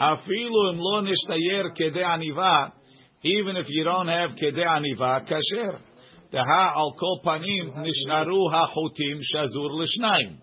Afilu 0.00 0.72
im 0.72 0.78
lo 0.78 1.02
nishtayer 1.02 1.76
kede 1.76 2.02
aniva, 2.04 2.72
even 3.22 3.56
if 3.56 3.66
you 3.68 3.84
don't 3.84 4.08
have 4.08 4.30
kede 4.30 4.64
aniva, 4.64 5.28
kasher. 5.28 5.78
Taha 6.30 6.72
al 6.76 6.94
kol 6.98 7.20
panim 7.24 7.74
nisharu 7.76 8.50
hachotim 8.52 9.20
shazur 9.34 9.70
l'shnayim. 9.70 10.36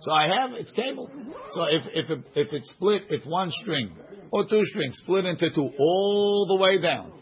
So 0.00 0.12
I 0.12 0.28
have 0.38 0.52
it's 0.52 0.70
cable. 0.72 1.10
So 1.52 1.64
if 1.64 1.84
if 1.92 2.10
it, 2.10 2.18
if 2.34 2.52
it's 2.52 2.70
split, 2.70 3.02
if 3.10 3.24
one 3.26 3.50
string 3.62 3.94
or 4.30 4.46
two 4.48 4.64
strings 4.64 4.96
split 4.98 5.24
into 5.24 5.50
two 5.50 5.70
all 5.78 6.46
the 6.48 6.56
way 6.56 6.80
down, 6.80 7.12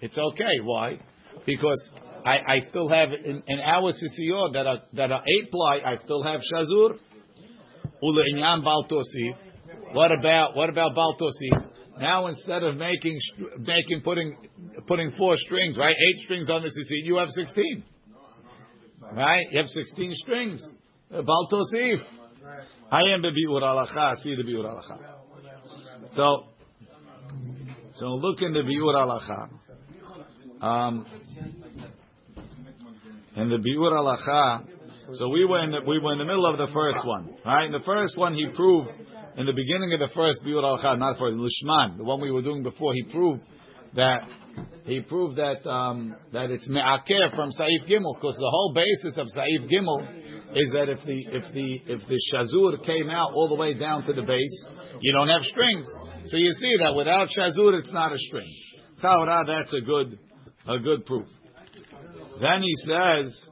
it's 0.00 0.16
okay. 0.16 0.60
Why? 0.62 0.98
Because 1.44 1.90
I, 2.24 2.38
I 2.38 2.58
still 2.70 2.88
have 2.88 3.12
in, 3.12 3.42
in 3.46 3.60
our 3.60 3.92
CCO 3.92 4.52
that 4.52 4.66
are 4.66 4.80
that 4.94 5.10
are 5.12 5.22
eight 5.26 5.50
ply. 5.50 5.80
I 5.84 5.96
still 5.96 6.22
have 6.22 6.40
shazur. 6.40 6.98
Ule'inyan 8.02 8.64
bal 8.64 8.86
tosif. 8.90 9.36
What 9.92 10.12
about 10.12 10.56
what 10.56 10.70
about 10.70 10.94
bal 10.94 11.16
tosif? 11.20 11.70
Now 11.98 12.28
instead 12.28 12.62
of 12.62 12.76
making 12.76 13.18
making 13.58 14.00
putting 14.02 14.36
putting 14.86 15.12
four 15.12 15.34
strings, 15.36 15.76
right? 15.78 15.94
Eight 16.08 16.18
strings 16.24 16.50
on 16.50 16.62
the 16.62 16.68
CC, 16.68 17.04
you 17.04 17.16
have 17.16 17.28
sixteen. 17.30 17.84
Right? 19.12 19.46
You 19.50 19.58
have 19.58 19.68
sixteen 19.68 20.12
strings. 20.14 20.62
Bal 21.10 21.48
tosif. 21.52 22.00
I 22.90 23.00
am 23.14 23.22
bebiur 23.22 23.62
alacha. 23.62 24.16
See 24.22 24.34
the 24.34 24.42
biur 24.42 24.64
alacha. 24.64 24.98
So, 26.14 26.44
so 27.94 28.06
look 28.06 28.40
in 28.40 28.52
the 28.52 28.60
biur 28.60 28.94
alacha. 28.94 29.48
Um, 30.64 31.06
in 33.36 33.48
the 33.48 33.56
biur 33.56 33.92
alacha. 33.92 34.66
So 35.14 35.28
we 35.28 35.44
were 35.44 35.62
in 35.64 35.72
the, 35.72 35.80
we 35.86 35.98
were 35.98 36.12
in 36.12 36.18
the 36.18 36.24
middle 36.24 36.46
of 36.46 36.56
the 36.56 36.72
first 36.72 37.04
one, 37.04 37.34
right? 37.44 37.66
In 37.66 37.72
the 37.72 37.80
first 37.80 38.16
one, 38.16 38.34
he 38.34 38.46
proved 38.54 38.90
in 39.36 39.46
the 39.46 39.52
beginning 39.52 39.92
of 39.92 40.00
the 40.00 40.14
first 40.14 40.42
biur 40.42 40.62
alacha, 40.62 40.98
not 40.98 41.18
for 41.18 41.30
lishman, 41.30 41.98
the 41.98 42.04
one 42.04 42.20
we 42.20 42.30
were 42.30 42.42
doing 42.42 42.62
before. 42.62 42.94
He 42.94 43.02
proved 43.02 43.42
that 43.94 44.28
he 44.84 45.00
proved 45.00 45.36
that 45.36 45.68
um, 45.68 46.16
that 46.32 46.50
it's 46.50 46.68
me'akev 46.68 47.34
from 47.36 47.50
Saif 47.50 47.88
Gimel 47.88 48.14
because 48.14 48.36
the 48.36 48.50
whole 48.50 48.72
basis 48.74 49.16
of 49.16 49.28
Saif 49.28 49.70
Gimel 49.70 50.02
is 50.56 50.70
that 50.72 50.88
if 50.88 50.98
the 51.06 51.24
if 51.30 51.54
the 51.54 51.80
if 51.86 52.00
the 52.08 52.18
shazur 52.32 52.84
came 52.84 53.08
out 53.08 53.32
all 53.32 53.48
the 53.48 53.56
way 53.56 53.74
down 53.74 54.02
to 54.04 54.12
the 54.12 54.22
base, 54.22 54.66
you 55.00 55.12
don't 55.12 55.28
have 55.28 55.42
strings. 55.42 55.86
So 56.26 56.36
you 56.36 56.50
see 56.52 56.76
that 56.80 56.94
without 56.94 57.28
shazur, 57.28 57.78
it's 57.78 57.92
not 57.92 58.12
a 58.12 58.18
string. 58.18 58.48
Chaura, 59.02 59.46
that's 59.46 59.72
a 59.74 59.80
good 59.80 60.18
a 60.66 60.78
good 60.78 61.06
proof. 61.06 61.26
Then 62.40 62.62
he 62.62 62.74
says. 62.86 63.48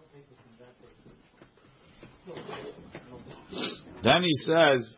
Then 4.03 4.23
he 4.23 4.33
says, 4.47 4.97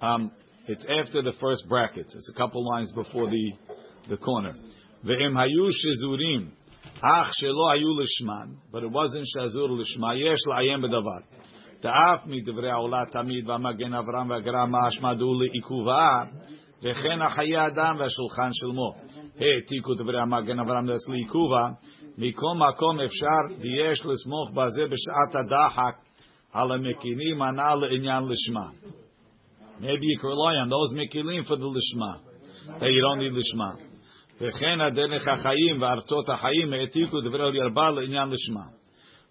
um, 0.00 0.32
it's 0.66 0.84
after 0.88 1.22
the 1.22 1.32
first 1.40 1.68
brackets. 1.68 2.12
It's 2.12 2.30
a 2.34 2.36
couple 2.36 2.68
lines 2.68 2.92
before 2.92 3.30
the 3.30 3.52
the 4.08 4.16
corner. 4.16 4.54
Ve'im 5.03 5.35
hayu 5.35 5.69
shizurim, 5.69 6.49
ach 7.03 7.31
shelo 7.41 7.69
hayu 7.69 7.91
lishman, 7.99 8.55
but 8.71 8.83
it 8.83 8.91
wasn't 8.91 9.25
shazur 9.35 9.69
lishma. 9.69 10.19
Yesh 10.19 10.39
la'ayem 10.47 10.81
b'davar. 10.83 11.21
Ta'af 11.81 12.27
מדברי 12.27 12.71
העולה 12.71 13.03
תמיד 13.11 13.49
והמגן 13.49 13.93
אברהם 13.93 14.29
והגרם 14.29 14.75
השמדו 14.75 15.33
לעיכובה 15.33 16.23
וכן 16.83 17.21
החיי 17.21 17.67
אדם 17.67 17.95
והשולחן 17.99 18.49
של 18.53 18.67
מו. 18.67 18.93
העתיקו 19.39 19.93
דברי 19.93 20.21
המגן 20.21 20.59
אברהם 20.59 20.85
לעיכובה 20.85 21.69
מכל 22.17 22.53
מקום 22.57 22.99
אפשר 22.99 23.59
ויש 23.59 24.05
לסמוך 24.05 24.51
בזה 24.51 24.87
בשעת 24.87 25.35
הדחק 25.35 25.95
על 26.53 26.71
המקילים 26.71 27.41
הנ"ל 27.41 27.75
לעניין 27.81 28.23
לשמה. 28.23 28.67
Maybe 29.79 30.05
you 30.05 30.19
can 30.19 30.29
rely 30.29 30.55
on 30.63 30.69
those 30.69 30.93
מקילים 30.95 31.43
for 31.43 31.55
the 31.57 31.67
לשמה. 31.75 32.13
Hey, 32.79 32.89
you 32.89 33.01
don't 33.01 33.19
need 33.19 33.37
לשמה. 33.39 33.88
וכן 34.41 34.81
הדרך 34.81 35.27
החיים 35.27 35.81
וארצות 35.81 36.29
החיים 36.29 36.73
העתיקו 36.73 37.21
דברי 37.21 37.49
אלירבה 37.49 37.91
לעניין 37.91 38.29
לשמה. 38.29 38.65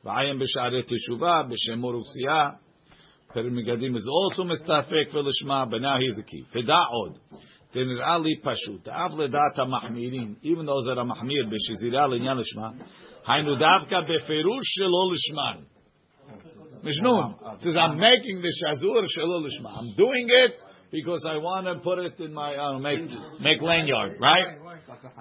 V'ayim 0.04 0.38
b'sharei 0.38 0.84
teshuvah 0.84 1.44
b'shem 1.48 1.82
uruksia. 1.82 2.56
Perim 3.34 3.54
Megadim 3.54 3.96
is 3.96 4.06
also 4.06 4.44
mistafek 4.44 5.10
for 5.10 5.22
lishma, 5.22 5.70
but 5.70 5.80
now 5.80 5.96
here's 5.98 6.16
the 6.16 6.22
key. 6.22 6.44
Feda'od. 6.54 7.18
תנראה 7.70 8.18
לי 8.18 8.40
פשוט, 8.42 8.88
אף 8.88 9.12
לדעת 9.18 9.58
המחמירים, 9.58 10.34
even 10.42 10.66
those 10.66 10.86
that 10.86 10.98
are 10.98 11.04
מחמיר 11.04 11.46
בשזירה 11.50 12.06
לעניין 12.06 12.36
לשמה, 12.36 12.68
היינו 13.26 13.54
דווקא 13.54 13.96
בפירוש 14.00 14.64
שלא 14.64 15.10
לשמן. 15.12 15.64
Mishnun 16.84 17.34
says, 17.60 17.76
I'm 17.76 17.98
making 17.98 18.42
the 18.42 18.52
shazur 18.60 19.02
shelo 19.16 19.40
lishma. 19.42 19.78
I'm 19.78 19.96
doing 19.96 20.26
it 20.28 20.60
because 20.92 21.24
I 21.26 21.38
want 21.38 21.66
to 21.66 21.80
put 21.82 21.98
it 21.98 22.20
in 22.20 22.34
my, 22.34 22.54
uh, 22.54 22.78
make, 22.78 23.00
make 23.40 23.62
lanyard, 23.62 24.18
right? 24.20 24.58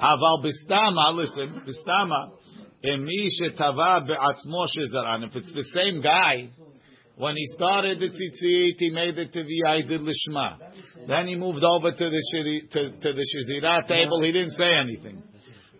Aval 0.00 0.44
bistama, 0.44 1.14
listen, 1.14 1.62
bistama, 1.66 2.30
if 2.80 3.00
it's 5.36 5.52
the 5.52 5.64
same 5.74 6.00
guy, 6.00 6.48
when 7.16 7.34
he 7.34 7.44
started 7.46 7.98
the 7.98 8.06
tzitzit, 8.06 8.76
he 8.78 8.90
made 8.90 9.18
it 9.18 9.32
to 9.32 9.42
the 9.42 9.62
Aidid 9.66 10.00
Lishma. 10.00 10.58
Then 11.08 11.26
he 11.26 11.34
moved 11.34 11.64
over 11.64 11.90
to 11.90 11.96
the 11.96 12.22
shiri, 12.32 12.70
to, 12.70 12.92
to 13.00 13.12
the 13.12 13.26
Shazirah 13.26 13.88
table. 13.88 14.22
He 14.22 14.30
didn't 14.30 14.52
say 14.52 14.76
anything, 14.76 15.24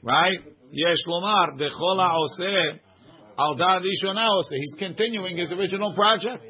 right? 0.03 0.41
Yesh 0.73 1.07
lomar 1.07 1.57
dechola 1.57 2.19
oseh 2.19 2.81
al 3.39 3.55
da 3.55 3.79
rishona 3.79 4.29
oseh. 4.29 4.59
He's 4.59 4.75
continuing 4.81 5.37
his 5.37 5.53
original 5.53 5.93
project. 5.95 6.43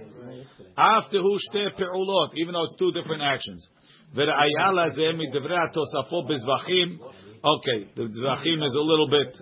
After 0.79 1.21
hu 1.21 1.39
shte 1.39 1.77
pe'ulot, 1.79 2.35
even 2.37 2.55
though 2.55 2.65
it's 2.65 2.77
two 2.79 2.93
different 2.93 3.21
actions. 3.21 3.69
V'ra'ayah 4.15 4.73
lazeh 4.73 5.15
midvrei 5.15 5.59
atosafo 5.69 6.29
bezvachim 6.29 6.99
Okay, 7.45 7.89
the 7.95 8.03
Zvachim 8.03 8.65
is 8.65 8.75
a 8.75 8.81
little 8.81 9.09
bit 9.09 9.39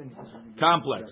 complex. 0.60 1.10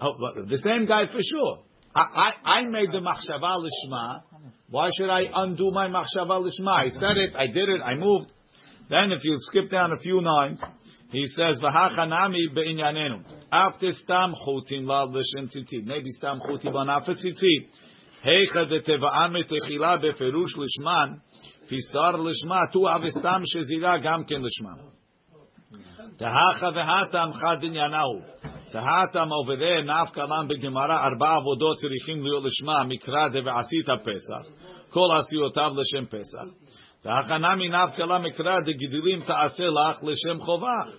Oh, 0.00 0.14
the 0.46 0.58
same 0.58 0.86
guy 0.86 1.06
for 1.06 1.20
sure. 1.22 1.60
I, 1.94 2.00
I, 2.44 2.50
I 2.58 2.64
made 2.64 2.90
the 2.90 2.98
machshava 2.98 3.64
lishma. 3.64 4.22
Why 4.68 4.88
should 4.96 5.10
I 5.10 5.26
undo 5.32 5.70
my 5.72 5.88
machshava 5.88 6.42
lishma? 6.42 6.68
I 6.68 6.88
said 6.90 7.16
it, 7.16 7.36
I 7.36 7.46
did 7.46 7.68
it, 7.68 7.80
I 7.80 7.94
moved. 7.94 8.32
Then 8.90 9.12
if 9.12 9.22
you 9.22 9.34
skip 9.38 9.70
down 9.70 9.92
a 9.92 10.00
few 10.00 10.20
lines, 10.20 10.62
he 11.10 11.26
says, 11.28 11.60
"V'hachanami 11.62 12.54
be'inyanenu." 12.54 13.22
After 13.50 13.92
stam 13.92 14.34
chutim 14.34 14.86
la 14.86 15.04
l'shem 15.04 15.48
tzitzit. 15.48 15.84
Maybe 15.84 16.10
stam 16.10 16.40
chutim 16.40 16.74
on 16.74 16.90
after 16.90 17.14
tzitzit. 17.14 17.68
Heicha 18.24 18.68
de 18.68 18.82
teva'am 18.82 19.40
etechila 19.40 20.02
beferush 20.02 20.56
lishman. 20.56 21.20
Lishma 21.70 22.72
tu 22.72 22.80
avistam 22.80 23.42
shezira 23.44 24.02
gam 24.02 24.24
ken 24.24 24.42
lishman. 24.42 24.78
Tahacha 26.18 26.72
v'hatam 26.72 27.32
chad 27.38 27.62
inyanahu. 27.62 28.22
Tahatam 28.72 29.30
over 29.32 29.56
there, 29.56 29.82
b'gemara, 29.82 30.96
arba 31.04 31.40
avodot 31.40 31.76
tzirichim 31.76 32.22
liot 32.22 32.44
l'shma, 32.44 32.90
mikra 32.90 33.32
de 33.32 33.42
v'asita 33.42 34.02
pesach. 34.04 34.46
Kol 34.92 35.10
asiotav 35.10 35.76
l'shem 35.76 36.06
pesach. 36.10 36.54
Tahacha 37.04 37.40
nami 37.40 37.68
nafkalam 37.68 38.24
mikra 38.24 38.64
de 38.64 38.74
gidilim 38.74 39.26
ta'aseh 39.26 39.70
lach 39.70 40.02
l'shem 40.02 40.40
chovach. 40.40 40.92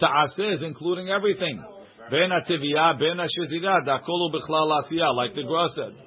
Ta'aseh 0.00 0.54
is 0.54 0.62
including 0.62 1.08
everything. 1.08 1.62
Ben 2.10 2.30
ativiyah, 2.30 2.98
ben 2.98 3.18
ashezirah, 3.18 3.86
dakolu 3.86 4.32
b'chlal 4.34 4.82
asiyah, 4.82 5.14
like 5.14 5.34
the 5.34 5.44
Gra 5.44 5.68
said 5.68 6.01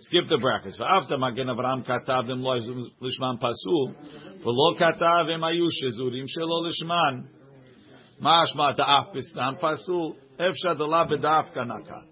skip 0.00 0.28
the 0.28 0.38
brackets. 0.38 0.78
After 0.80 1.18
Magen 1.18 1.48
Avram 1.48 1.86
katavim 1.86 2.42
lo 2.42 2.58
lishman 3.02 3.40
pasul, 3.40 3.94
For 4.42 4.52
v'lo 4.52 4.78
katavim 4.80 5.40
ayu 5.40 5.68
shezurim 5.68 6.26
shelo 6.26 6.66
lishman. 6.66 7.26
Mashma 8.22 8.76
da'af 8.76 9.14
pistan 9.14 9.60
pasul, 9.60 10.16
efsha 10.38 10.76
dala 10.76 11.06
b'da'af 11.06 11.54
kanaka. 11.54 12.04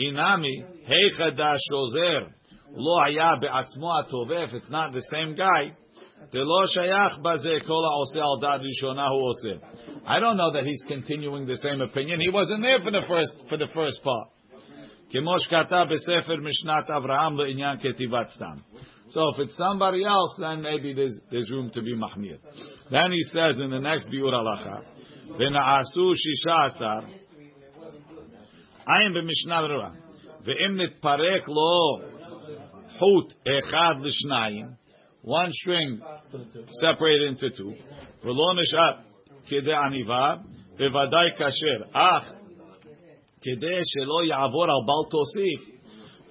Inami, 0.00 0.64
heicha 0.88 1.36
da'ashozer, 1.38 2.28
lo 2.74 2.98
haya 3.00 3.38
be'atzmo 3.40 4.04
atovef, 4.04 4.54
it's 4.54 4.70
not 4.70 4.92
the 4.92 5.02
same 5.12 5.34
guy. 5.34 5.76
Delo 6.32 6.66
shayach 6.66 7.22
bazeh 7.22 7.66
kol 7.66 7.82
ha'oseh 7.82 8.20
al 8.20 8.38
dad 8.38 8.60
rishona 8.60 9.08
hu. 9.08 9.58
I 10.06 10.20
don't 10.20 10.36
know 10.36 10.52
that 10.52 10.64
he's 10.64 10.82
continuing 10.86 11.46
the 11.46 11.56
same 11.56 11.80
opinion. 11.80 12.20
He 12.20 12.28
wasn't 12.28 12.62
there 12.62 12.80
for 12.80 12.90
the 12.90 13.02
first, 13.08 13.48
for 13.48 13.56
the 13.56 13.68
first 13.74 14.02
part. 14.02 14.28
Kemosh 15.12 15.48
kata 15.50 15.86
b'sefer 15.90 16.38
mishnat 16.38 16.88
Avraham 16.88 17.36
le'inyan 17.36 17.84
ketivat 17.84 18.30
stam. 18.30 18.64
So 19.10 19.32
if 19.34 19.40
it's 19.40 19.56
somebody 19.56 20.04
else, 20.04 20.36
then 20.38 20.62
maybe 20.62 20.94
there's, 20.94 21.20
there's 21.30 21.50
room 21.50 21.70
to 21.74 21.82
be 21.82 21.96
mahmir. 21.96 22.38
Then 22.90 23.10
he 23.10 23.22
says 23.32 23.58
in 23.58 23.70
the 23.70 23.80
next 23.80 24.08
biur 24.08 24.32
halacha, 24.32 24.84
v'na'asu 25.30 26.14
shisha 26.14 26.68
asar, 26.68 27.04
ayin 28.88 29.12
b'Mishnah 29.14 29.60
Berurah, 29.62 29.96
ve'im 30.46 30.78
nitparek 30.78 31.48
lo 31.48 32.02
hut 33.00 33.34
echad 33.46 34.00
l'shnayim, 34.00 34.76
one 35.22 35.50
string 35.50 36.00
separated 36.82 37.28
into 37.30 37.50
two, 37.50 37.74
v'lo 38.24 38.54
nishat 38.54 39.02
kide 39.50 39.74
aniva, 39.74 40.44
בוודאי 40.80 41.36
kasher 41.36 41.80
ach. 41.92 42.39
כדי 43.41 43.79
שלא 43.83 44.25
יעבור 44.29 44.63
על 44.63 44.69
בל 44.87 45.09
תוסיף, 45.11 45.75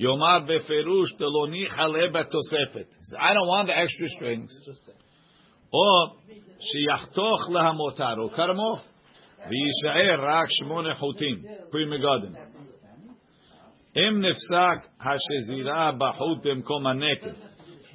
יאמר 0.00 0.38
בפירוש 0.46 1.14
דלא 1.18 1.46
ניחא 1.50 1.86
בתוספת. 2.12 2.88
I 3.16 3.34
don't 3.34 3.48
want 3.48 3.68
the 3.68 3.74
extra 3.74 4.08
strings. 4.16 4.50
או 5.72 6.16
שיחתוך 6.60 7.50
להמותר, 7.52 8.14
או 8.18 8.30
כרמוף, 8.30 8.80
ויישאר 9.38 10.24
רק 10.28 10.46
שמונה 10.50 10.94
חוטים, 10.94 11.42
פרי 11.70 11.84
מגודם. 11.84 12.34
אם 13.96 14.24
נפסק 14.24 14.88
השזירה 15.00 15.92
בחוט 15.92 16.46
במקום 16.46 16.86
הנקב, 16.86 17.30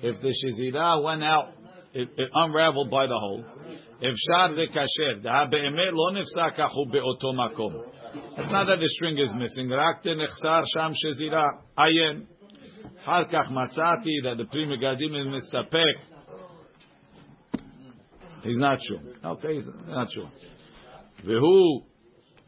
if 0.02 0.16
the 0.22 0.32
shezira 0.40 1.04
went 1.04 1.24
out, 1.24 1.50
it, 1.94 2.08
it 2.18 2.30
unraveled 2.34 2.90
by 2.90 3.06
the 3.06 3.20
hole, 3.24 3.44
אפשר 4.00 4.62
לקשר, 4.62 5.22
דהה 5.22 5.46
באמת 5.46 5.92
לא 5.92 6.22
נפסק 6.22 6.60
החוט 6.60 6.88
באותו 6.92 7.34
מקום. 7.34 7.74
It's 8.15 8.53
not 8.53 8.67
that 8.67 8.79
the 8.81 8.89
string 8.89 9.19
is 9.19 9.35
missing. 9.35 9.69
Rakte 9.69 10.15
nechsar 10.15 10.65
sham 10.73 10.95
shezira 10.95 11.45
ayin. 11.77 12.27
אחר 13.05 13.25
כך 13.25 13.51
that 14.23 14.37
the 14.37 14.45
Pri 14.45 14.67
Megadim 14.67 15.15
is 15.15 15.27
מסתפק. 15.43 15.97
He's 18.45 18.59
not 18.59 18.79
sure. 18.83 19.01
Okay, 19.25 19.55
he's 19.57 19.67
not 19.87 20.11
sure. 20.13 20.31
Vehu 21.25 21.83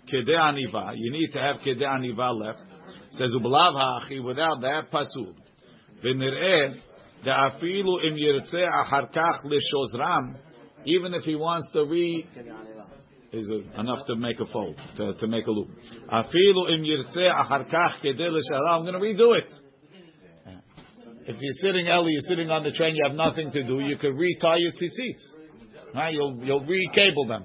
כדי 0.07 0.37
aniva. 0.37 0.93
you 0.95 1.11
need 1.11 1.33
to 1.33 1.39
have 1.41 1.57
כדי 1.65 1.85
aniva 1.85 2.33
left. 2.33 2.63
says 3.11 3.35
ובלאו 3.35 3.79
האחי, 3.79 4.21
without 4.21 4.61
that 4.61 4.91
פסול. 4.91 5.33
ונראה 6.03 6.69
דאפילו 7.25 7.99
אם 8.01 8.17
ירצה 8.17 8.65
אחר 8.83 9.07
כך 9.13 9.45
לשוזרם, 9.45 10.25
even 10.87 11.15
if 11.15 11.25
he 11.25 11.35
wants 11.35 11.71
to 11.73 11.85
read 11.85 12.27
is 13.33 13.51
enough 13.79 14.07
to 14.07 14.17
make 14.17 14.39
a 14.41 14.47
fold, 14.47 14.81
to, 14.97 15.15
to 15.15 15.27
make 15.27 15.47
a 15.47 15.51
loop. 15.51 15.69
Afilu 16.11 16.71
im 16.71 16.83
yirtzeh 16.83 17.31
achar 17.31 17.71
kach 17.71 18.05
I'm 18.05 18.85
going 18.85 18.95
to 18.95 19.01
redo 19.01 19.39
it. 19.39 19.53
If 21.29 21.37
you're 21.41 21.55
sitting, 21.61 21.89
Ellie, 21.89 22.13
you're 22.13 22.21
sitting 22.21 22.51
on 22.51 22.63
the 22.63 22.71
train, 22.71 22.95
you 22.95 23.03
have 23.05 23.17
nothing 23.17 23.51
to 23.51 23.65
do, 23.65 23.81
you 23.81 23.97
could 23.97 24.15
retie 24.15 24.59
your 24.59 24.71
tzitzits. 24.71 25.23
Right? 25.93 26.15
You'll, 26.15 26.39
you'll 26.45 26.65
re-cable 26.65 27.27
them. 27.27 27.45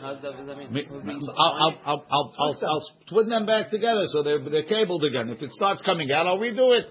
I'll, 0.00 1.74
I'll, 1.84 2.06
I'll, 2.10 2.34
I'll, 2.38 2.58
I'll, 2.62 2.86
twin 3.08 3.28
them 3.28 3.46
back 3.46 3.70
together 3.70 4.04
so 4.12 4.22
they're, 4.22 4.38
they're 4.48 4.62
cabled 4.62 5.02
again. 5.02 5.30
If 5.30 5.42
it 5.42 5.50
starts 5.50 5.82
coming 5.82 6.12
out, 6.12 6.26
I'll 6.26 6.38
redo 6.38 6.78
it. 6.78 6.88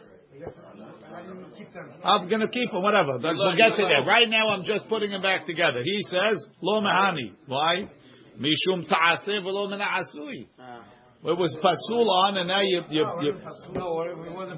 I'm 2.04 2.28
going 2.28 2.42
to 2.42 2.50
keep 2.50 2.72
them, 2.72 2.84
whatever. 2.84 3.18
We'll 3.22 3.56
get 3.56 3.78
to 3.78 3.84
that. 3.84 4.04
Right 4.06 4.30
now, 4.30 4.50
I'm 4.50 4.66
just 4.66 4.90
putting 4.90 5.12
them 5.12 5.22
back 5.22 5.46
together. 5.46 5.82
He 5.84 6.06
says, 6.10 6.44
lo 6.62 6.82
mehani. 6.82 7.34
Why? 7.48 7.90
Mishum 8.40 8.88
ta'aseh 8.88 9.42
v'lo 9.42 9.70
min 9.70 9.80
asui. 9.80 10.48
It 11.24 11.38
was 11.38 11.56
pasul 11.62 12.08
on, 12.08 12.38
and 12.38 12.48
now 12.48 12.62
you. 12.62 12.84
you, 12.90 13.06
you 13.22 13.34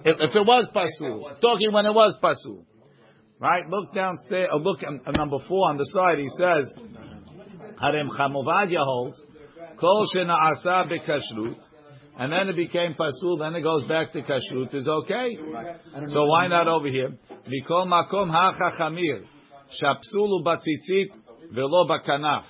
if, 0.04 0.18
if 0.20 0.36
it 0.36 0.46
was 0.46 0.68
pasul, 0.76 1.40
talking 1.42 1.72
when 1.72 1.86
it 1.86 1.94
was 1.94 2.18
pasul, 2.22 2.66
right? 3.40 3.64
Look 3.70 3.94
downstairs. 3.94 4.50
Uh, 4.52 4.58
look 4.58 4.84
at 4.84 5.16
number 5.16 5.38
four 5.48 5.70
on 5.70 5.78
the 5.78 5.86
side. 5.86 6.18
He 6.20 6.28
says, 6.38 6.68
"Harem 7.80 8.10
chamovadia 8.10 8.84
holds 8.84 9.22
kol 9.80 10.06
shena 10.14 10.36
asa 10.36 10.90
bekashrut." 10.90 11.56
And 12.18 12.34
then 12.34 12.50
it 12.50 12.58
became 12.58 12.96
pasul. 12.96 13.40
Then 13.40 13.56
it 13.56 13.62
goes 13.62 13.86
back 13.86 14.12
to 14.12 14.22
kashrut. 14.22 14.76
Is 14.76 14.90
okay. 14.90 15.38
So 16.08 16.26
why 16.26 16.50
not 16.50 16.68
over 16.68 16.90
here? 16.90 17.18
Mikol 17.48 17.88
makom 17.88 18.30
hacha 18.30 18.78
chamir 18.78 19.24
shapsulu 19.82 20.44
batzitzit 20.44 21.12
velo 21.54 21.88
bakanaf. 21.88 22.44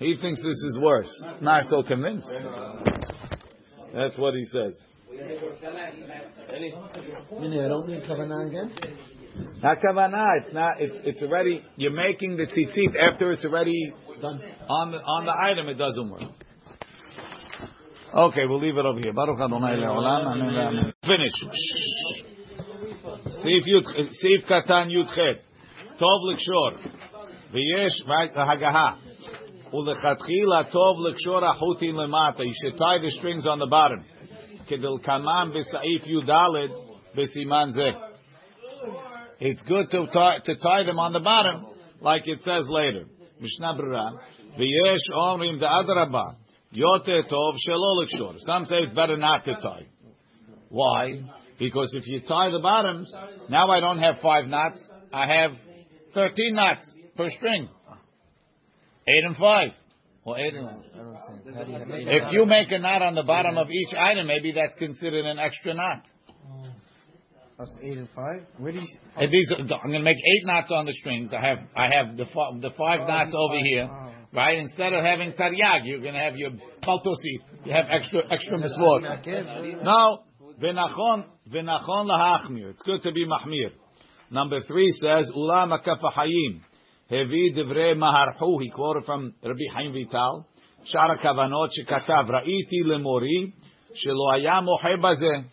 He 0.00 0.16
thinks 0.16 0.40
this 0.40 0.62
is 0.64 0.78
worse. 0.80 1.12
Not 1.42 1.66
so 1.66 1.82
convinced. 1.82 2.28
That's 3.94 4.16
what 4.16 4.34
he 4.34 4.46
says. 4.46 4.74
I 5.12 5.14
don't 7.68 7.86
need 7.86 8.02
kavanah 8.04 8.48
again. 8.48 8.72
Not 9.62 9.78
kavanah. 9.78 10.26
It's 10.42 10.54
not. 10.54 10.80
It's 10.80 10.96
it's 11.04 11.22
already. 11.22 11.62
You're 11.76 11.92
making 11.92 12.38
the 12.38 12.46
tzitzit 12.46 12.96
after 12.96 13.30
it's 13.30 13.44
already 13.44 13.92
done 14.22 14.40
on 14.70 14.92
the 14.92 14.98
on 14.98 15.26
the 15.26 15.34
item. 15.50 15.68
It 15.68 15.74
doesn't 15.74 16.10
work. 16.10 16.22
Okay, 18.14 18.46
we'll 18.46 18.58
leave 18.58 18.78
it 18.78 18.86
over 18.86 19.00
here. 19.04 19.12
Baruch 19.12 19.38
Adonai 19.38 19.76
le'olam. 19.76 20.92
Finish. 21.04 21.32
See 23.42 23.54
if 23.54 23.66
you 23.66 23.82
see 24.12 24.28
if 24.28 24.46
katan 24.46 24.88
yudchet. 24.88 25.40
Tov 26.00 26.22
l'kshor. 26.22 26.78
V'yesh 27.52 28.02
hagaha. 28.34 29.09
Ulechatchila 29.72 30.72
tov 30.72 30.98
lekshor 30.98 31.42
achutin 31.42 31.94
lemata. 31.94 32.44
You 32.44 32.52
should 32.62 32.76
tie 32.78 32.98
the 32.98 33.10
strings 33.18 33.46
on 33.46 33.58
the 33.58 33.66
bottom. 33.66 34.04
Kamam 34.68 35.52
b'saif 35.54 36.08
yudalid 36.08 36.70
b'siman 37.16 37.76
zeh. 37.76 37.92
It's 39.38 39.62
good 39.62 39.90
to 39.90 40.06
tie, 40.12 40.38
to 40.44 40.56
tie 40.56 40.84
them 40.84 40.98
on 40.98 41.12
the 41.12 41.20
bottom, 41.20 41.66
like 42.00 42.26
it 42.26 42.40
says 42.42 42.66
later. 42.68 43.06
Mishnah 43.40 43.74
Berurah. 43.74 44.18
V'yesh 44.58 45.14
omrim 45.14 45.60
da'adraba. 45.60 46.34
Yote 46.74 47.30
tov 47.30 47.54
shelo 47.66 48.04
lekshor. 48.04 48.34
Some 48.40 48.64
say 48.66 48.82
it's 48.82 48.92
better 48.92 49.16
not 49.16 49.44
to 49.44 49.54
tie. 49.54 49.86
Why? 50.68 51.22
Because 51.58 51.92
if 51.94 52.06
you 52.06 52.20
tie 52.20 52.50
the 52.50 52.60
bottoms, 52.60 53.12
now 53.48 53.68
I 53.68 53.80
don't 53.80 53.98
have 53.98 54.16
five 54.22 54.46
knots. 54.46 54.80
I 55.12 55.26
have 55.26 55.52
13 56.14 56.54
knots 56.54 56.94
per 57.16 57.28
string. 57.30 57.68
Eight 59.08 59.24
and 59.24 59.36
five. 59.36 59.70
Well, 60.24 60.36
eight 60.36 60.54
and 60.54 60.68
If 62.08 62.32
you 62.32 62.44
make 62.44 62.70
a 62.70 62.78
knot 62.78 63.02
on 63.02 63.14
the 63.14 63.22
bottom 63.22 63.56
of 63.56 63.70
each 63.70 63.94
item, 63.94 64.26
maybe 64.26 64.52
that's 64.52 64.74
considered 64.78 65.24
an 65.24 65.38
extra 65.38 65.74
knot. 65.74 66.02
That's 67.58 67.76
eight 67.82 67.98
and 67.98 68.08
five. 68.14 68.42
Where 68.58 68.72
do 68.72 68.78
you? 68.78 69.30
these, 69.30 69.52
I'm 69.52 69.66
going 69.66 69.92
to 69.92 70.00
make 70.00 70.16
eight 70.16 70.46
knots 70.46 70.70
on 70.70 70.86
the 70.86 70.92
strings. 70.92 71.30
I 71.32 71.46
have, 71.46 71.58
I 71.76 71.88
have 71.94 72.16
the 72.16 72.24
the 72.60 72.70
five 72.76 73.06
knots 73.08 73.34
over 73.34 73.58
here, 73.62 73.88
oh. 73.90 74.12
right? 74.32 74.58
Instead 74.58 74.92
of 74.92 75.04
having 75.04 75.32
taryag, 75.32 75.80
you're 75.84 76.00
going 76.00 76.14
to 76.14 76.20
have 76.20 76.36
your 76.36 76.50
bal 76.82 77.02
tosif. 77.04 77.66
You 77.66 77.72
have 77.72 77.86
extra, 77.90 78.20
extra 78.30 78.58
misvot. 78.58 79.82
No, 79.84 80.22
v'nachon, 80.58 81.24
v'nachon 81.52 82.08
lahachmir. 82.08 82.70
It's 82.70 82.82
good 82.82 83.02
to 83.02 83.12
be 83.12 83.26
mahmir. 83.26 83.72
Number 84.30 84.60
three 84.60 84.90
says, 84.92 85.30
ulam 85.36 85.78
akafahayim. 85.78 86.60
Hevi 87.10 87.56
Devre 87.56 87.96
Maharhu, 87.96 88.62
he 88.62 88.70
quoted 88.70 89.04
from 89.04 89.34
Rabbi 89.42 89.66
Haim 89.74 89.92
Vital, 89.92 90.46
Shara 90.94 91.20
Kavanot 91.20 91.68
Shekatav, 91.76 92.30
Ra'iti 92.30 92.84
Lemori, 92.86 93.52
Shelo 93.96 94.38
ayam 94.38 94.68
ohebaze. 94.68 95.44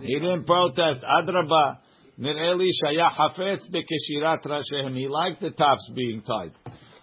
He 0.00 0.14
didn't 0.14 0.44
protest, 0.44 1.04
Adraba, 1.04 1.78
Nireli 2.18 2.70
Shaya 2.82 3.08
Hafetz 3.08 3.70
Bekeshirat 3.72 4.44
Rashehem, 4.44 4.96
he 4.96 5.06
liked 5.06 5.40
the 5.40 5.52
tops 5.52 5.88
being 5.94 6.22
tied. 6.22 6.52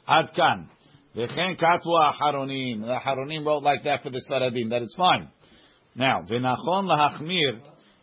Adkan. 0.08 0.68
V'chen 1.16 1.58
katwa 1.58 2.14
haronim. 2.14 2.82
The 2.82 3.00
haronim 3.06 3.46
wrote 3.46 3.64
like 3.64 3.86
that 3.86 4.04
for 4.04 4.10
the 4.10 4.22
Sfaradim, 4.30 4.70
that 4.70 4.82
it's 4.82 4.96
fine. 4.96 5.30
Now, 5.96 6.26
v'nachon 6.30 6.88
lahachmir, 6.88 7.62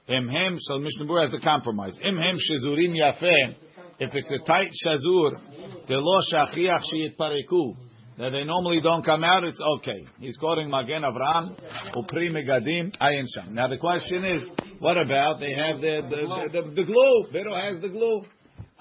emhem, 0.09 0.57
so 0.61 0.79
Mishnah 0.79 1.07
has 1.21 1.35
a 1.35 1.41
compromise. 1.41 1.97
Emhem 2.03 2.37
shezurim 2.37 2.95
yafeh, 2.97 3.55
if 3.99 4.15
it's 4.15 4.31
a 4.31 4.39
tight 4.47 4.71
shazur, 4.85 5.87
the 5.89 5.97
lo 5.97 6.21
shachiach 6.33 6.83
sheyitpareku, 6.93 7.75
that 8.19 8.31
they 8.31 8.45
normally 8.45 8.81
don't 8.81 9.05
come 9.05 9.23
out, 9.23 9.45
it's 9.45 9.61
okay. 9.61 10.05
He's 10.19 10.37
quoting 10.37 10.69
Magen 10.71 11.03
Avram, 11.03 11.57
Upri 11.95 12.33
Megadim, 12.33 12.97
Ayin 13.01 13.27
Sham. 13.33 13.55
Now 13.55 13.69
the 13.69 13.79
question 13.79 14.25
is, 14.25 14.43
what 14.81 14.97
about 14.97 15.41
they 15.41 15.53
have 15.53 15.81
the 15.81 16.03
the, 16.11 16.61
the, 16.61 16.71
the 16.75 16.85
glue? 16.85 17.27
Vero 17.33 17.55
has 17.55 17.81
the 17.81 17.89
glue. 17.89 18.25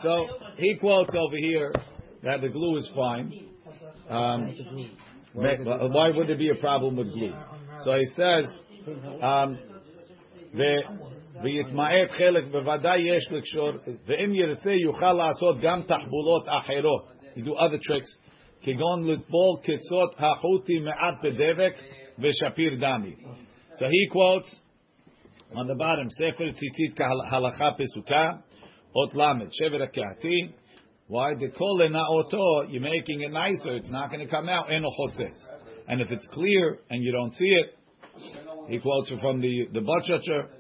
So 0.01 0.27
he 0.58 0.75
quotes 0.75 1.13
over 1.15 1.38
here 1.38 1.71
that 2.23 2.41
the 2.41 2.49
glue 2.49 2.77
is 2.77 2.89
fine. 2.95 3.32
Um, 4.10 4.56
why 5.34 6.10
would 6.15 6.27
there 6.27 6.38
be 6.38 6.49
a 6.49 6.56
problem 6.56 6.95
with 6.97 7.12
glue? 7.13 7.34
So 7.84 7.95
he 7.95 8.06
says, 8.15 8.45
um, 9.21 9.58
the 10.53 10.82
ויתמעט 11.42 12.11
חלק 12.11 12.44
בוודאי 12.44 13.00
יש 13.00 13.33
לקשור, 13.33 13.70
ואם 14.07 14.35
ירצה 14.35 14.72
יוכל 14.72 15.12
לעשות 15.12 15.61
גם 15.61 15.83
תחבולות 15.83 16.48
אחרות. 16.48 17.12
You 17.37 17.40
do 17.40 17.50
other 17.50 17.78
tricks, 17.78 18.31
כגון 18.62 19.05
לטבול 19.05 19.57
קצות 19.62 20.14
החוטי 20.18 20.78
מעט 20.78 21.14
בדבק 21.24 21.74
ושפיר 22.18 22.74
דמי. 22.74 23.14
So 23.74 23.85
he 23.85 24.12
quotes 24.12 24.61
on 25.52 25.66
the 25.66 25.74
bottom, 25.74 26.09
ספר 26.09 26.52
ציטית 26.52 26.96
כהלכה 26.96 27.70
פסוקה, 27.72 28.33
אות 28.96 29.14
למד, 29.14 29.48
שבר 29.50 29.83
הקהתי, 29.83 30.48
why? 31.11 31.35
the 31.38 31.48
kol 31.59 31.78
lena'oto, 31.78 32.70
you're 32.70 32.81
making 32.81 33.20
it 33.20 33.33
nicer, 33.33 33.76
it's 33.76 33.90
not 33.90 34.11
going 34.11 34.20
to 34.20 34.31
come 34.31 34.48
out, 34.48 34.68
אין 34.68 34.83
חוצץ. 34.96 35.48
And 35.88 36.00
if 36.00 36.11
it's 36.11 36.28
clear 36.33 36.78
and 36.90 37.02
you 37.02 37.12
don't 37.12 37.33
see 37.33 37.52
it, 37.61 37.76
he 38.68 38.78
quotes 38.78 39.11
from 39.20 39.40
the, 39.40 39.68
the 39.72 39.81
Butcher, 39.81 40.20
Um, 40.20 40.56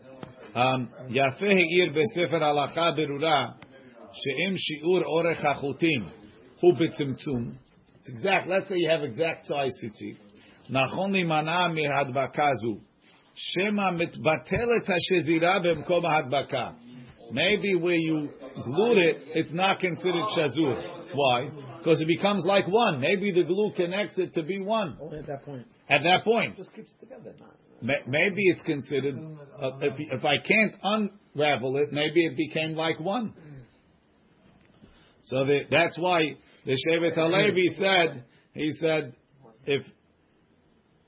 יפה 1.08 1.46
העיר 1.46 1.92
בספר 1.92 2.44
הלכה 2.44 2.90
ברורה 2.90 3.46
שאם 4.12 4.54
שיעור 4.56 5.02
אורך 5.04 5.44
החוטים 5.44 6.02
הוא 6.60 6.74
בצמצום, 6.74 7.52
it's 7.94 8.08
exact, 8.08 8.48
let's 8.48 8.68
say 8.68 8.76
you 8.76 8.88
have 8.88 9.04
exact 9.04 9.46
size 9.46 9.80
ציצית, 9.80 10.16
נכון 10.70 11.12
להימנע 11.12 11.68
מהדבקה 11.68 12.48
זו, 12.62 12.76
שמא 13.34 13.90
מתבטלת 13.98 14.88
השזירה 14.88 15.58
במקום 15.58 16.06
ההדבקה. 16.06 16.70
Maybe 17.30 17.74
where 17.80 17.94
you 17.94 18.28
glued 18.54 18.98
it, 19.08 19.16
it's 19.34 19.52
not 19.52 19.80
considered 19.80 20.26
shazur. 20.36 20.76
Why? 21.14 21.48
Because 21.78 22.00
it 22.00 22.06
becomes 22.06 22.44
like 22.44 22.66
one. 22.68 23.00
Maybe 23.00 23.32
the 23.32 23.44
glue 23.44 23.72
connects 23.74 24.18
it 24.18 24.34
to 24.34 24.42
be 24.42 24.60
one. 24.60 24.98
Only 25.00 25.18
at 25.20 25.26
that 25.26 25.42
point. 25.44 25.66
At 25.88 26.02
that 26.02 26.24
point. 26.24 26.56
Just 26.56 26.74
keeps 26.74 26.92
it 26.92 27.00
together. 27.00 27.34
Ma- 27.81 27.93
Maybe 28.07 28.47
it's 28.47 28.61
considered, 28.63 29.15
uh, 29.61 29.71
if, 29.81 29.93
if 29.97 30.25
I 30.25 30.37
can't 30.45 30.75
unravel 30.83 31.77
it, 31.77 31.91
maybe 31.91 32.25
it 32.25 32.35
became 32.37 32.75
like 32.75 32.99
one. 32.99 33.33
So 35.23 35.45
the, 35.45 35.59
that's 35.69 35.97
why 35.99 36.37
the 36.65 36.77
Shevet 36.87 37.15
Halevi 37.15 37.67
said, 37.77 38.23
he 38.53 38.71
said, 38.79 39.13
if, 39.65 39.85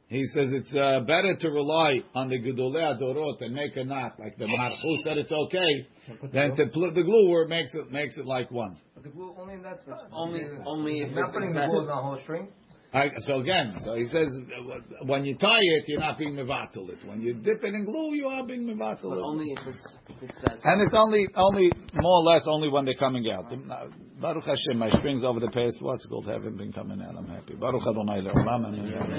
he 0.08 0.23
says 0.25 0.49
it's 0.51 0.73
uh, 0.75 1.01
better 1.05 1.36
to 1.39 1.49
rely 1.49 1.99
on 2.15 2.29
the 2.29 2.39
Gedolei 2.39 2.99
Adorot 2.99 3.41
and 3.41 3.53
make 3.53 3.77
a 3.77 3.84
knot, 3.84 4.19
like 4.19 4.38
the 4.38 4.45
Marchu 4.45 5.03
said 5.03 5.17
it's 5.17 5.32
okay, 5.32 5.88
than 6.34 6.55
to 6.55 6.65
put 6.65 6.95
the 6.95 7.03
glue 7.03 7.29
where 7.29 7.43
it 7.43 7.49
makes 7.49 7.73
it, 7.75 7.91
makes 7.91 8.17
it 8.17 8.25
like 8.25 8.49
one. 8.51 8.77
But 8.95 9.03
the 9.03 9.10
glue 9.10 9.36
only 9.39 9.53
in 9.53 9.62
that 9.62 9.82
spot. 9.82 10.10
Only, 10.12 10.41
only 10.65 10.99
if 11.01 11.12
Not 11.12 11.25
it's 11.25 11.34
putting 11.34 11.53
the 11.53 11.65
glue 11.67 11.82
on 11.82 11.89
a 11.89 12.01
whole 12.01 12.19
string. 12.23 12.49
I, 12.91 13.10
so 13.19 13.38
again, 13.39 13.75
so 13.86 13.93
he 13.93 14.06
says, 14.06 14.28
uh, 14.28 15.06
when 15.06 15.23
you 15.23 15.38
tie 15.38 15.60
it, 15.62 15.84
you're 15.88 15.99
not 15.99 16.17
being 16.17 16.34
mevatel 16.34 16.89
it. 16.89 16.97
When 17.06 17.21
you 17.21 17.36
dip 17.36 17.63
it 17.63 17.75
in 17.75 17.86
glue, 17.86 18.15
you 18.15 18.25
are 18.28 18.43
being 18.43 18.63
mevatel 18.65 19.04
But 19.12 19.19
it. 19.19 19.23
only 19.23 19.45
if 19.45 19.60
it's, 19.67 19.97
if 20.10 20.23
it's 20.23 20.36
that. 20.43 20.58
And 20.63 20.82
it's 20.82 20.95
only, 20.97 21.28
only 21.36 21.71
more 21.93 22.21
or 22.21 22.23
less 22.23 22.41
only 22.47 22.67
when 22.67 22.86
they're 22.86 22.95
coming 22.95 23.30
out. 23.30 23.45
Baruch 24.19 24.43
Hashem, 24.43 24.78
my 24.80 24.89
springs 24.89 25.23
over 25.23 25.39
the 25.39 25.52
past, 25.52 25.78
what's 25.82 26.04
called, 26.08 26.25
haven't 26.25 26.58
been 26.58 26.73
coming 26.73 26.99
out. 27.02 27.15
I'm 27.15 27.28
happy. 27.28 27.54
Baruch 27.54 27.84
Adonai 27.88 28.21
le'olam. 28.21 29.10